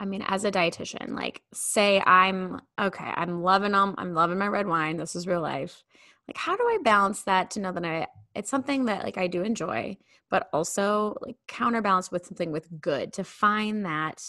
[0.00, 4.46] I mean, as a dietitian, like say I'm okay, I'm loving them, I'm loving my
[4.46, 4.96] red wine.
[4.96, 5.82] This is real life.
[6.28, 9.26] Like, how do I balance that to know that I it's something that like I
[9.26, 9.96] do enjoy,
[10.30, 14.22] but also like counterbalance with something with good to find that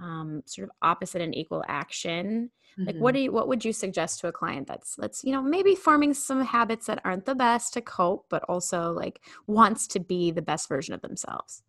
[0.00, 2.50] um, sort of opposite and equal action.
[2.78, 2.86] Mm-hmm.
[2.86, 3.18] Like, what mm-hmm.
[3.18, 6.14] do you what would you suggest to a client that's that's you know maybe forming
[6.14, 10.42] some habits that aren't the best to cope, but also like wants to be the
[10.42, 11.62] best version of themselves?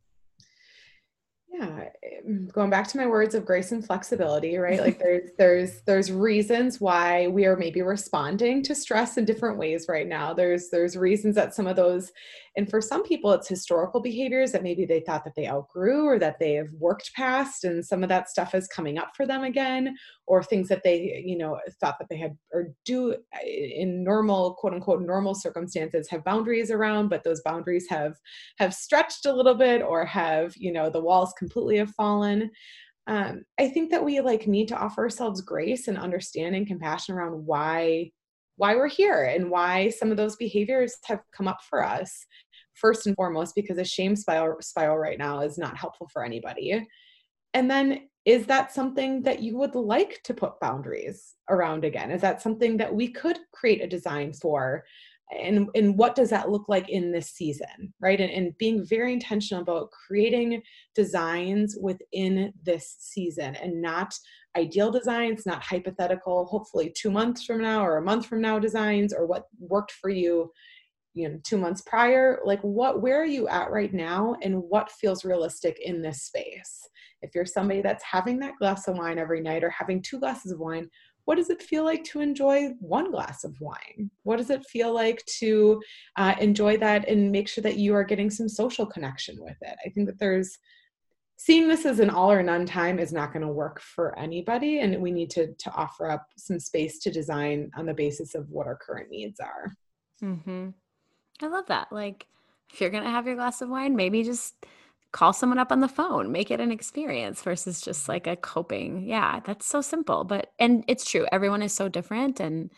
[1.59, 1.89] Yeah
[2.27, 4.79] um, going back to my words of grace and flexibility right?
[4.79, 9.85] Like there's there's there's reasons why we are maybe responding to stress in different ways
[9.87, 10.33] right now.
[10.33, 12.11] There's there's reasons that some of those
[12.55, 16.19] and for some people it's historical behaviors that maybe they thought that they outgrew or
[16.19, 19.43] that they have worked past and some of that stuff is coming up for them
[19.43, 19.95] again
[20.29, 24.53] or things that they you know thought that they had or do uh, in normal
[24.53, 28.15] quote unquote normal circumstances have boundaries around but those boundaries have
[28.57, 32.49] have stretched a little bit or have you know the walls completely have fallen.
[33.07, 37.43] Um, i think that we like need to offer ourselves grace and understanding compassion around
[37.45, 38.11] why
[38.57, 42.25] why we're here and why some of those behaviors have come up for us
[42.75, 46.85] first and foremost because a shame spiral, spiral right now is not helpful for anybody.
[47.53, 52.11] And then is that something that you would like to put boundaries around again?
[52.11, 54.83] Is that something that we could create a design for?
[55.31, 58.19] And and what does that look like in this season right?
[58.19, 60.63] And, and being very intentional about creating
[60.95, 64.13] designs within this season and not
[64.57, 69.13] ideal designs not hypothetical hopefully two months from now or a month from now designs
[69.13, 70.51] or what worked for you
[71.13, 72.39] you know two months prior.
[72.43, 76.87] Like what where are you at right now and what feels realistic in this space
[77.21, 80.51] if you're somebody that's having that glass of wine every night or having two glasses
[80.51, 80.89] of wine
[81.25, 84.93] what does it feel like to enjoy one glass of wine what does it feel
[84.93, 85.79] like to
[86.15, 89.75] uh, enjoy that and make sure that you are getting some social connection with it
[89.85, 90.57] i think that there's
[91.37, 94.79] seeing this as an all or none time is not going to work for anybody
[94.79, 98.49] and we need to to offer up some space to design on the basis of
[98.49, 99.73] what our current needs are
[100.21, 100.69] mm-hmm.
[101.41, 101.87] I love that.
[101.91, 102.27] Like,
[102.71, 104.55] if you're going to have your glass of wine, maybe just
[105.11, 109.03] call someone up on the phone, make it an experience versus just like a coping.
[109.07, 110.23] Yeah, that's so simple.
[110.23, 112.39] But, and it's true, everyone is so different.
[112.39, 112.69] And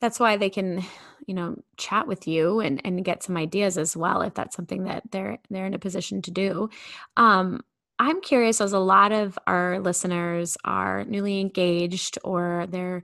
[0.00, 0.82] that's why they can,
[1.26, 4.84] you know, chat with you and, and get some ideas as well if that's something
[4.84, 6.68] that they're they're in a position to do.
[7.16, 7.62] Um,
[7.98, 13.02] I'm curious as a lot of our listeners are newly engaged or they're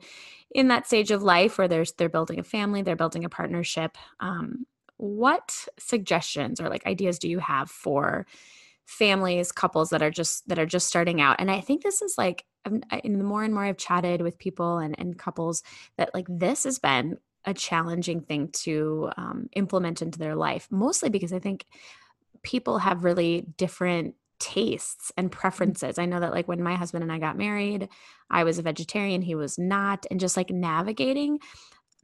[0.55, 3.96] in that stage of life where there's they're building a family, they're building a partnership.
[4.20, 4.66] Um,
[5.03, 8.25] what suggestions or like ideas do you have for
[8.87, 11.37] families, couples that are just that are just starting out?
[11.41, 14.79] And I think this is like in the more and more I've chatted with people
[14.79, 15.65] and, and couples
[15.97, 21.11] that like this has been a challenging thing to um, implement into their life, mostly
[21.11, 21.67] because I think
[22.45, 25.33] people have really different tastes and mm.
[25.33, 25.99] preferences.
[25.99, 27.88] I know that like when my husband and I got married,
[28.31, 31.41] I was a vegetarian, he was not, and just like navigating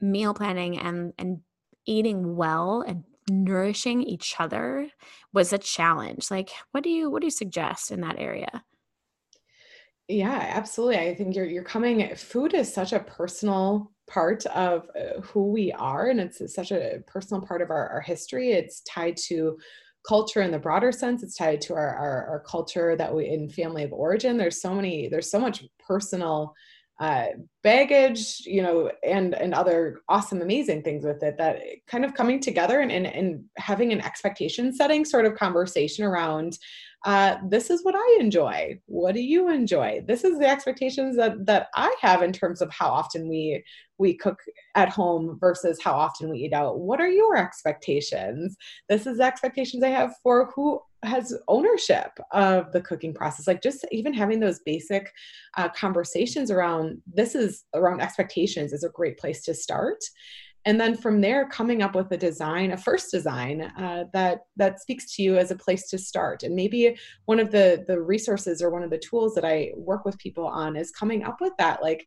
[0.01, 1.41] meal planning and and
[1.89, 4.89] eating well and nourishing each other
[5.33, 6.31] was a challenge.
[6.31, 8.65] Like what do you what do you suggest in that area?
[10.07, 10.99] Yeah, absolutely.
[10.99, 15.71] I think you're you're coming food is such a personal part of uh, who we
[15.73, 18.53] are and it's such a personal part of our, our history.
[18.53, 19.59] It's tied to
[20.07, 23.51] culture in the broader sense it's tied to our, our, our culture that we in
[23.51, 26.55] family of origin there's so many there's so much personal
[27.01, 27.27] uh,
[27.69, 31.37] baggage, you know, and and other awesome, amazing things with it.
[31.37, 36.05] That kind of coming together and and, and having an expectation setting sort of conversation
[36.05, 36.59] around.
[37.05, 38.81] Uh, this is what I enjoy.
[38.87, 40.03] What do you enjoy?
[40.09, 43.63] This is the expectations that that I have in terms of how often we
[43.99, 44.39] we cook
[44.75, 46.81] at home versus how often we eat out.
[46.81, 48.57] What are your expectations?
[48.89, 53.63] This is the expectations I have for who has ownership of the cooking process like
[53.63, 55.13] just even having those basic
[55.57, 59.99] uh, conversations around this is around expectations is a great place to start.
[60.65, 64.81] And then from there coming up with a design a first design uh, that that
[64.81, 66.43] speaks to you as a place to start.
[66.43, 70.05] And maybe one of the the resources or one of the tools that i work
[70.05, 72.07] with people on is coming up with that like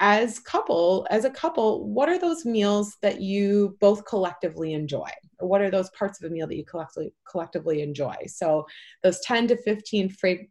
[0.00, 5.08] as couple as a couple what are those meals that you both collectively enjoy?
[5.40, 8.14] Or what are those parts of a meal that you collectively collectively enjoy?
[8.26, 8.66] So
[9.02, 10.08] those 10 to 15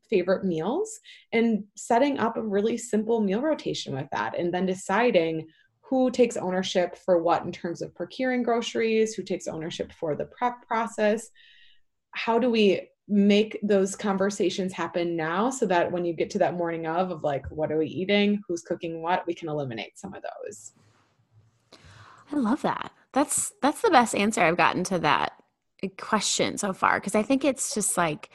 [0.09, 0.99] favorite meals
[1.31, 5.47] and setting up a really simple meal rotation with that and then deciding
[5.81, 10.25] who takes ownership for what in terms of procuring groceries who takes ownership for the
[10.25, 11.29] prep process.
[12.11, 16.55] How do we make those conversations happen now so that when you get to that
[16.55, 18.41] morning of of like what are we eating?
[18.47, 19.25] Who's cooking what?
[19.25, 20.73] We can eliminate some of those.
[22.31, 22.91] I love that.
[23.13, 25.33] That's that's the best answer i've gotten to that
[25.81, 28.29] eh, question so far because i think it's just like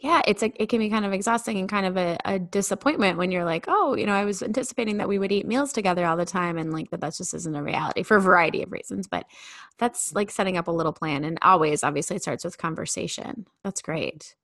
[0.00, 3.18] yeah, it's a, it can be kind of exhausting and kind of a, a, disappointment
[3.18, 6.06] when you're like, oh, you know, I was anticipating that we would eat meals together
[6.06, 8.70] all the time, and like that that just isn't a reality for a variety of
[8.70, 9.08] reasons.
[9.08, 9.26] But
[9.78, 13.46] that's like setting up a little plan, and always, obviously, it starts with conversation.
[13.64, 14.36] That's great.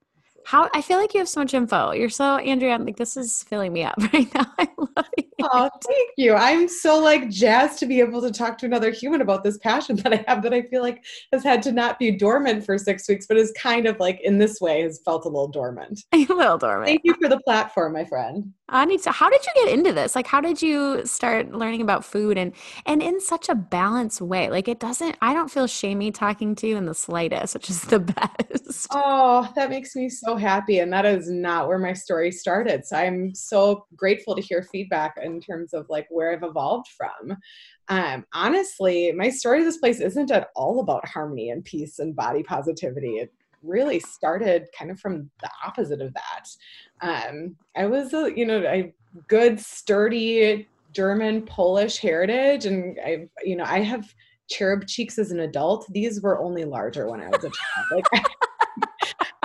[0.44, 1.92] How I feel like you have so much info.
[1.92, 2.74] You're so Andrea.
[2.74, 4.46] I'm like this is filling me up right now.
[4.58, 5.26] I love it.
[5.42, 6.34] Oh, thank you.
[6.34, 9.96] I'm so like jazzed to be able to talk to another human about this passion
[10.04, 13.08] that I have that I feel like has had to not be dormant for six
[13.08, 16.02] weeks, but is kind of like in this way has felt a little dormant.
[16.14, 16.86] A little dormant.
[16.86, 18.52] Thank you for the platform, my friend.
[18.68, 19.12] I need to.
[19.12, 20.16] How did you get into this?
[20.16, 22.52] Like, how did you start learning about food and
[22.86, 24.48] and in such a balanced way?
[24.48, 25.16] Like, it doesn't.
[25.20, 28.86] I don't feel shamey talking to you in the slightest, which is the best.
[28.90, 32.86] Oh, that makes me so happy, and that is not where my story started.
[32.86, 37.36] So I'm so grateful to hear feedback in terms of like where I've evolved from.
[37.88, 42.16] Um, honestly, my story of this place isn't at all about harmony and peace and
[42.16, 43.16] body positivity.
[43.16, 46.48] It really started kind of from the opposite of that.
[47.00, 48.92] Um, I was a, you know, a
[49.28, 54.14] good, sturdy German Polish heritage, and I, you know, I have
[54.48, 55.86] cherub cheeks as an adult.
[55.90, 58.04] These were only larger when I was a child.
[58.12, 58.26] Like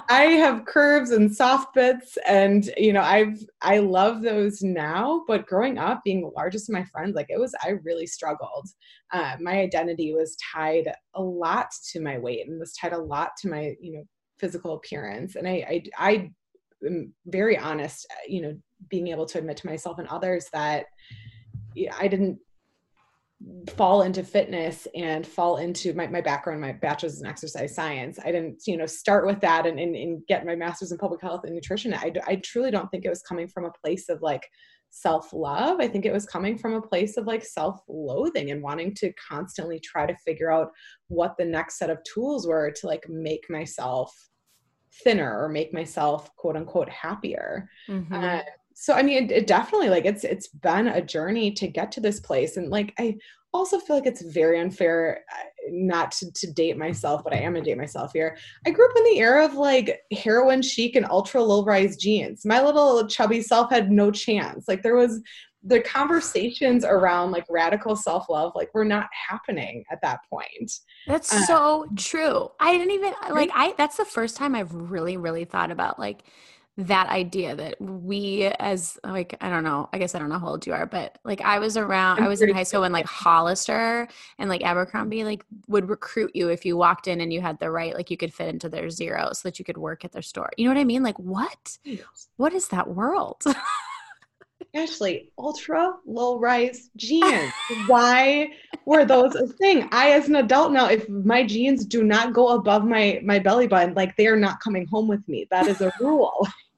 [0.09, 5.23] I have curves and soft bits, and you know, I've I love those now.
[5.27, 8.67] But growing up, being the largest of my friends, like it was, I really struggled.
[9.13, 13.31] Uh, my identity was tied a lot to my weight, and was tied a lot
[13.41, 14.03] to my you know
[14.39, 15.35] physical appearance.
[15.35, 16.31] And I I, I
[16.85, 18.57] am very honest, you know,
[18.89, 20.85] being able to admit to myself and others that
[21.99, 22.39] I didn't
[23.75, 28.19] fall into fitness and fall into my, my background my bachelor's in exercise science.
[28.23, 31.21] I didn't you know start with that and, and, and get my master's in public
[31.21, 31.93] health and nutrition.
[31.93, 34.45] I, I truly don't think it was coming from a place of like
[34.89, 35.79] self-love.
[35.79, 39.79] I think it was coming from a place of like self-loathing and wanting to constantly
[39.79, 40.71] try to figure out
[41.07, 44.13] what the next set of tools were to like make myself
[45.03, 47.69] thinner or make myself quote unquote happier.
[47.87, 48.13] Mm-hmm.
[48.13, 48.41] uh,
[48.79, 51.99] so i mean it, it, definitely like it's it's been a journey to get to
[51.99, 52.55] this place.
[52.55, 53.17] And like i
[53.53, 57.53] also feel like it's very unfair uh, not to, to date myself but i am
[57.53, 58.37] gonna date myself here.
[58.65, 62.45] I grew up in the era of like heroin chic and ultra low rise jeans.
[62.45, 64.67] My little chubby self had no chance.
[64.67, 65.21] Like there was
[65.61, 70.71] the conversations around like radical self-love like were not happening at that point.
[71.05, 72.49] That's uh, so true.
[72.61, 76.23] I didn't even like i that's the first time i've really really thought about like
[76.79, 80.47] that idea that we as like I don't know, I guess I don't know how
[80.47, 83.05] old you are, but like I was around I was in high school when like
[83.05, 84.07] Hollister
[84.37, 87.69] and like Abercrombie like would recruit you if you walked in and you had the
[87.69, 90.21] right like you could fit into their zero so that you could work at their
[90.21, 90.49] store.
[90.55, 91.03] You know what I mean?
[91.03, 91.77] Like what?
[92.37, 93.43] What is that world?
[94.73, 97.51] Ashley, ultra low rise jeans.
[97.87, 98.49] Why
[98.85, 99.89] were those a thing?
[99.91, 103.67] I, as an adult now, if my jeans do not go above my my belly
[103.67, 105.47] button, like they are not coming home with me.
[105.49, 106.47] That is a rule.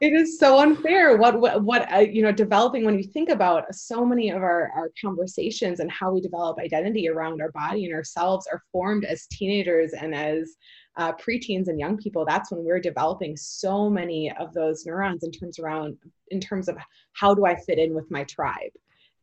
[0.00, 3.72] it is so unfair what what, what uh, you know developing when you think about
[3.74, 7.94] so many of our, our conversations and how we develop identity around our body and
[7.94, 10.54] ourselves are formed as teenagers and as
[10.96, 15.30] uh, preteens and young people that's when we're developing so many of those neurons in
[15.30, 15.96] terms around
[16.28, 16.76] in terms of
[17.12, 18.70] how do i fit in with my tribe?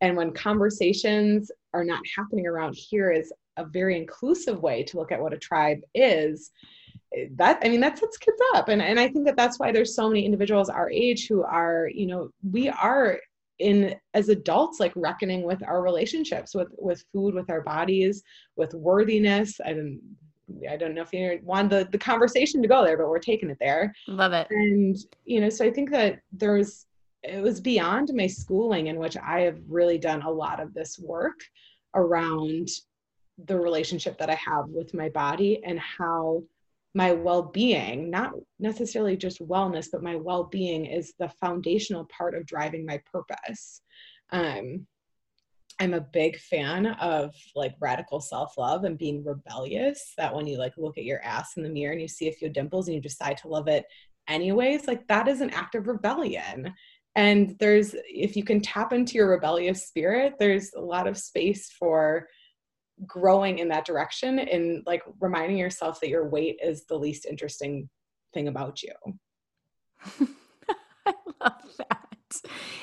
[0.00, 5.10] And when conversations are not happening around here is a very inclusive way to look
[5.10, 6.50] at what a tribe is
[7.36, 8.68] that i mean that sets kids up.
[8.68, 11.88] And, and i think that that's why there's so many individuals our age who are
[11.92, 13.18] you know we are
[13.58, 18.22] in as adults like reckoning with our relationships with with food with our bodies
[18.56, 19.58] with worthiness.
[19.64, 20.00] I don't
[20.70, 23.50] i don't know if you want the, the conversation to go there but we're taking
[23.50, 23.94] it there.
[24.06, 24.46] Love it.
[24.50, 26.86] And you know so i think that there's
[27.22, 30.98] it was beyond my schooling in which i have really done a lot of this
[30.98, 31.40] work
[31.94, 32.68] around
[33.46, 36.42] the relationship that i have with my body and how
[36.96, 42.86] my well-being not necessarily just wellness but my well-being is the foundational part of driving
[42.86, 43.82] my purpose.
[44.32, 44.86] Um,
[45.78, 50.72] i'm a big fan of like radical self-love and being rebellious that when you like
[50.78, 53.00] look at your ass in the mirror and you see a few dimples and you
[53.02, 53.84] decide to love it
[54.26, 56.72] anyways like that is an act of rebellion.
[57.14, 61.70] And there's if you can tap into your rebellious spirit there's a lot of space
[61.78, 62.26] for
[63.04, 67.88] growing in that direction and like reminding yourself that your weight is the least interesting
[68.32, 68.92] thing about you.
[71.06, 72.40] I love that.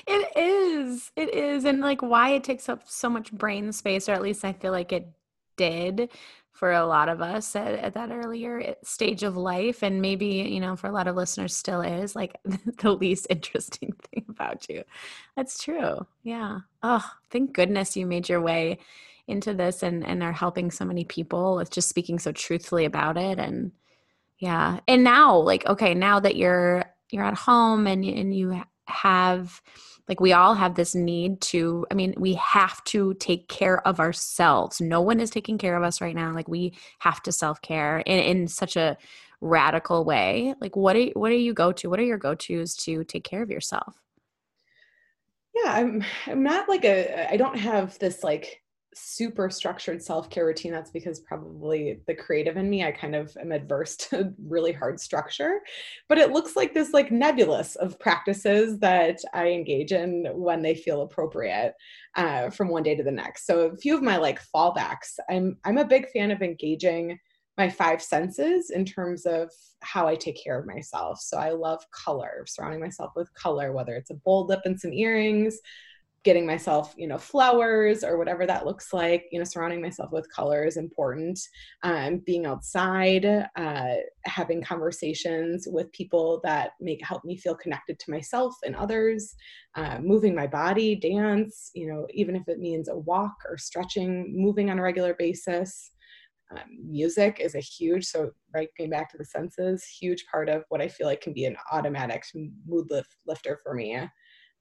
[0.08, 1.12] It is.
[1.16, 1.66] It is.
[1.66, 4.72] And like why it takes up so much brain space, or at least I feel
[4.72, 5.08] like it
[5.58, 6.10] did
[6.52, 9.84] for a lot of us at, at that earlier eh, stage of life.
[9.84, 13.94] And maybe, you know, for a lot of listeners still is like the least interesting
[14.12, 14.84] thing about you.
[15.36, 16.06] That's true.
[16.24, 16.60] Yeah.
[16.84, 18.80] Oh, thank goodness you made your way
[19.28, 23.18] into this and and are helping so many people with just speaking so truthfully about
[23.18, 23.72] it and
[24.40, 24.80] yeah.
[24.88, 29.62] And now like okay now that you're you're at home and and you have
[30.10, 34.00] like we all have this need to i mean we have to take care of
[34.00, 34.82] ourselves.
[34.82, 36.34] No one is taking care of us right now.
[36.34, 38.98] Like we have to self-care in, in such a
[39.40, 40.56] radical way.
[40.60, 43.42] Like what are what are you go to what are your go-to's to take care
[43.42, 43.96] of yourself?
[45.56, 48.63] Yeah i'm i'm not like a i don't have this like
[48.96, 53.52] super structured self-care routine that's because probably the creative in me i kind of am
[53.52, 55.60] adverse to really hard structure
[56.10, 60.76] but it looks like this like nebulous of practices that i engage in when they
[60.76, 61.74] feel appropriate
[62.16, 65.58] uh, from one day to the next so a few of my like fallbacks i'm
[65.66, 67.18] i'm a big fan of engaging
[67.58, 71.20] my five senses in terms of how I take care of myself.
[71.20, 74.92] So I love color, surrounding myself with color, whether it's a bold lip and some
[74.92, 75.60] earrings,
[76.24, 80.32] getting myself you know flowers or whatever that looks like you know surrounding myself with
[80.34, 81.40] color is important.
[81.84, 83.96] Um, being outside uh,
[84.26, 89.36] having conversations with people that make help me feel connected to myself and others
[89.76, 94.34] uh, moving my body dance you know even if it means a walk or stretching
[94.36, 95.92] moving on a regular basis.
[96.52, 100.64] Um, music is a huge so right going back to the senses huge part of
[100.70, 102.24] what i feel like can be an automatic
[102.68, 103.98] mood lift, lifter for me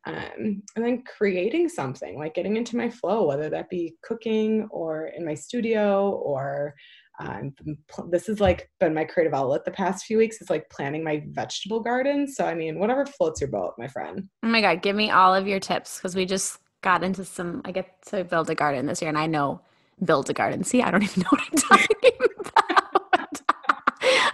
[0.04, 5.06] um, and then creating something like getting into my flow whether that be cooking or
[5.16, 6.74] in my studio or
[7.20, 7.54] um,
[8.08, 11.22] this has like been my creative outlet the past few weeks is like planning my
[11.28, 12.26] vegetable garden.
[12.26, 14.28] So i mean whatever floats your boat my friend.
[14.42, 17.62] Oh my god give me all of your tips because we just got into some
[17.64, 19.60] i get to build a garden this year and i know
[20.04, 20.64] build a garden.
[20.64, 22.31] See i don't even know what i'm talking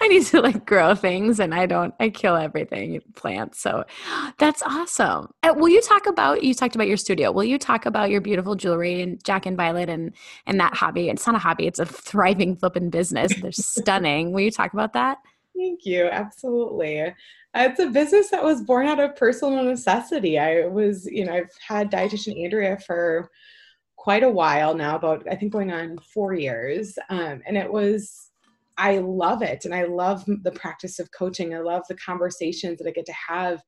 [0.09, 3.61] I need to like grow things and I don't, I kill everything, plants.
[3.61, 3.85] So
[4.39, 5.33] that's awesome.
[5.43, 7.31] Uh, will you talk about, you talked about your studio.
[7.31, 10.13] Will you talk about your beautiful jewelry and Jack and Violet and,
[10.47, 11.09] and that hobby?
[11.09, 13.33] It's not a hobby, it's a thriving flipping business.
[13.41, 14.33] They're stunning.
[14.33, 15.19] Will you talk about that?
[15.57, 16.07] Thank you.
[16.07, 17.01] Absolutely.
[17.01, 17.13] Uh,
[17.55, 20.39] it's a business that was born out of personal necessity.
[20.39, 23.31] I was, you know, I've had dietitian Andrea for
[23.97, 26.97] quite a while now, about I think going on four years.
[27.11, 28.28] Um, and it was
[28.79, 29.65] I love it.
[29.65, 31.55] And I love the practice of coaching.
[31.55, 33.61] I love the conversations that I get to have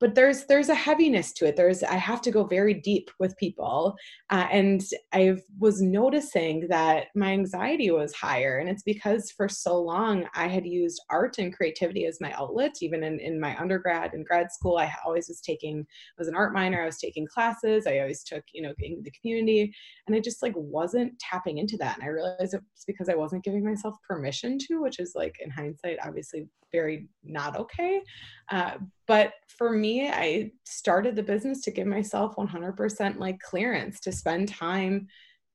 [0.00, 1.56] but there's there's a heaviness to it.
[1.56, 3.96] There's i have to go very deep with people
[4.30, 4.82] uh, and
[5.12, 10.46] i was noticing that my anxiety was higher and it's because for so long i
[10.46, 14.52] had used art and creativity as my outlet even in, in my undergrad and grad
[14.52, 15.86] school i always was taking
[16.18, 19.72] was an art minor i was taking classes i always took you know the community
[20.06, 23.44] and i just like wasn't tapping into that and i realized it's because i wasn't
[23.44, 28.02] giving myself permission to which is like in hindsight obviously very not okay.
[28.50, 28.74] Uh,
[29.06, 34.48] but for me i started the business to give myself 100% like clearance to spend
[34.48, 35.06] time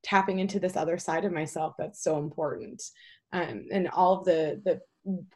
[0.04, 2.82] tapping into this other side of myself that's so important.
[3.34, 4.82] Um, and all of the the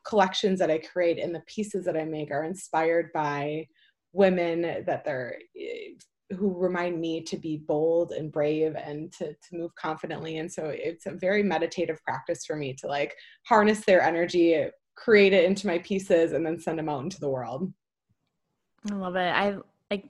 [0.03, 3.65] collections that i create and the pieces that i make are inspired by
[4.11, 5.93] women that they're eh,
[6.31, 10.37] who remind me to be bold and brave and to, to move confidently.
[10.37, 13.13] And so it's a very meditative practice for me to like
[13.45, 14.65] harness their energy
[14.95, 17.71] create it into my pieces and then send them out into the world.
[18.89, 19.19] I love it.
[19.19, 19.57] I
[19.91, 20.09] like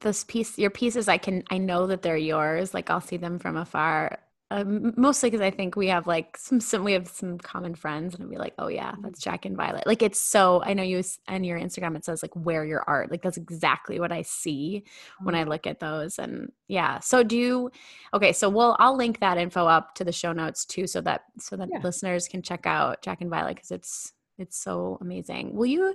[0.00, 2.74] this piece your pieces i can i know that they're yours.
[2.74, 4.18] Like i'll see them from afar
[4.52, 8.14] um, mostly because I think we have like some, some we have some common friends,
[8.14, 9.30] and I'd be like, oh yeah, that's mm-hmm.
[9.30, 9.86] Jack and Violet.
[9.86, 13.10] Like it's so I know you and your Instagram it says like wear your art.
[13.10, 14.84] Like that's exactly what I see
[15.22, 15.50] when I mm-hmm.
[15.50, 16.18] look at those.
[16.18, 17.70] And yeah, so do you?
[18.12, 21.22] Okay, so we'll I'll link that info up to the show notes too, so that
[21.38, 21.80] so that yeah.
[21.82, 25.54] listeners can check out Jack and Violet because it's it's so amazing.
[25.54, 25.94] Will you?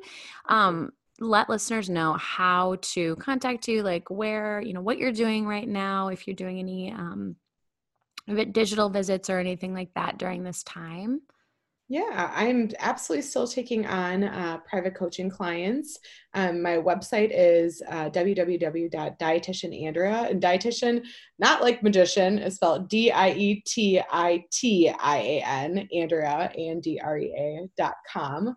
[0.50, 5.48] um let listeners know how to contact you like where you know what you're doing
[5.48, 7.36] right now if you're doing any um
[8.28, 11.22] digital visits or anything like that during this time?
[11.90, 15.98] Yeah, I'm absolutely still taking on uh, private coaching clients.
[16.38, 20.30] Um, my website is uh, www.dietitianandrea.
[20.30, 21.04] And dietitian,
[21.40, 26.52] not like magician, is spelled D I E T I T I A N, Andrea,
[26.56, 28.50] A N D R E A dot com.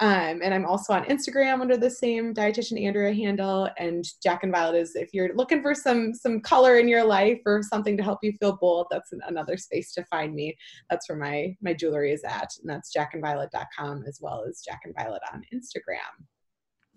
[0.00, 3.70] Um, and I'm also on Instagram under the same dietitian Andrea handle.
[3.78, 7.38] And Jack and Violet is if you're looking for some some color in your life
[7.46, 10.56] or something to help you feel bold, that's another space to find me.
[10.90, 14.96] That's where my my jewelry is at, and that's jackandviolet.com as well as Jack and
[14.96, 16.26] Violet on Instagram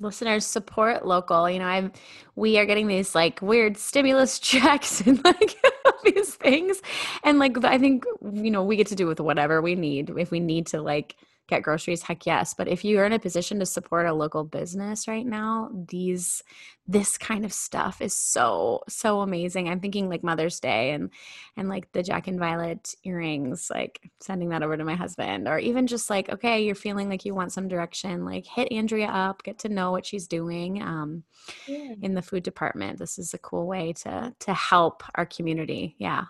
[0.01, 1.91] listeners support local you know i'm
[2.35, 5.55] we are getting these like weird stimulus checks and like
[6.03, 6.81] these things.
[7.23, 10.09] And like i think you know we get to do with whatever we need.
[10.17, 11.15] If we need to like
[11.47, 15.07] get groceries heck yes but if you're in a position to support a local business
[15.07, 16.43] right now these
[16.91, 19.69] this kind of stuff is so so amazing.
[19.69, 21.09] I'm thinking like mother's day and
[21.55, 25.57] and like the jack and violet earrings like sending that over to my husband or
[25.57, 29.43] even just like okay you're feeling like you want some direction like hit andrea up
[29.43, 31.23] get to know what she's doing um,
[31.67, 31.93] yeah.
[32.01, 32.99] in the food department.
[32.99, 35.95] This is a cool way to to help our community.
[35.97, 36.25] Yeah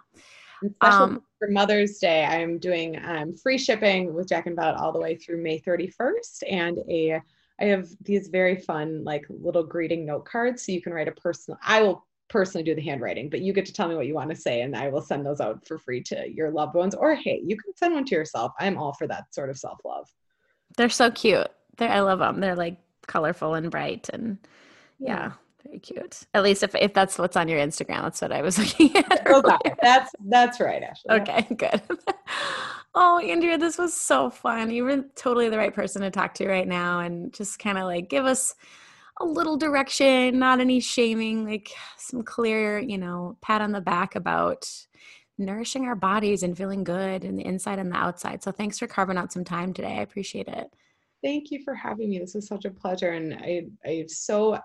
[0.82, 5.00] um, for Mother's Day, I'm doing um, free shipping with Jack and Violet all the
[5.00, 7.22] way through May 31st, and a
[7.60, 11.12] I have these very fun like little greeting note cards, so you can write a
[11.12, 11.60] personal.
[11.64, 14.30] I will personally do the handwriting, but you get to tell me what you want
[14.32, 16.96] to say, and I will send those out for free to your loved ones.
[16.96, 18.54] Or hey, you can send one to yourself.
[18.60, 20.08] I'm all for that sort of self love.
[20.78, 21.48] They're so cute.
[21.78, 22.40] They're, I love them.
[22.40, 24.38] They're like colorful and bright, and
[25.00, 25.34] yeah.
[25.64, 26.22] Very cute.
[26.34, 29.28] At least if, if that's what's on your Instagram, that's what I was looking at.
[29.28, 29.76] Okay.
[29.82, 31.22] That's that's right, Ashley.
[31.22, 31.82] Okay, good.
[32.96, 34.72] oh, Andrea, this was so fun.
[34.72, 37.86] You were totally the right person to talk to right now and just kind of
[37.86, 38.56] like give us
[39.20, 44.16] a little direction, not any shaming, like some clear, you know, pat on the back
[44.16, 44.70] about
[45.38, 48.44] nourishing our bodies and feeling good in the inside and the outside.
[48.44, 49.98] So thanks for carving out some time today.
[49.98, 50.72] I appreciate it.
[51.24, 52.20] Thank you for having me.
[52.20, 53.12] This was such a pleasure.
[53.12, 54.60] And I, I so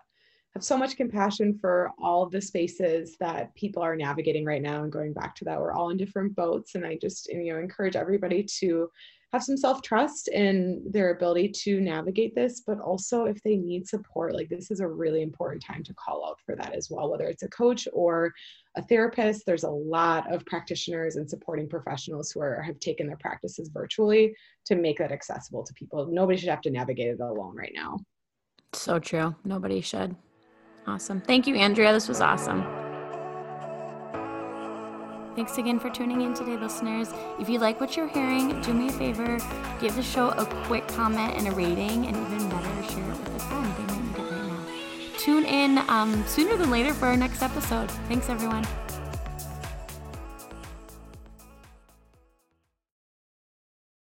[0.57, 4.91] have so much compassion for all the spaces that people are navigating right now and
[4.91, 5.61] going back to that.
[5.61, 8.89] We're all in different boats and i just you know encourage everybody to
[9.35, 14.35] have some self-trust in their ability to navigate this but also if they need support
[14.35, 17.27] like this is a really important time to call out for that as well whether
[17.27, 18.33] it's a coach or
[18.77, 19.45] a therapist.
[19.45, 24.35] There's a lot of practitioners and supporting professionals who are, have taken their practices virtually
[24.67, 26.07] to make that accessible to people.
[26.07, 27.99] Nobody should have to navigate it alone right now.
[28.75, 29.35] So true.
[29.45, 30.15] Nobody should
[30.87, 31.21] Awesome.
[31.21, 31.93] Thank you, Andrea.
[31.93, 32.65] This was awesome.
[35.35, 37.11] Thanks again for tuning in today, listeners.
[37.39, 39.39] If you like what you're hearing, do me a favor,
[39.81, 43.37] give the show a quick comment and a rating, and even better, share it with
[43.37, 43.77] a friend.
[43.77, 45.19] They might need it right now.
[45.19, 47.91] Tune in um, sooner than later for our next episode.
[48.09, 48.67] Thanks, everyone.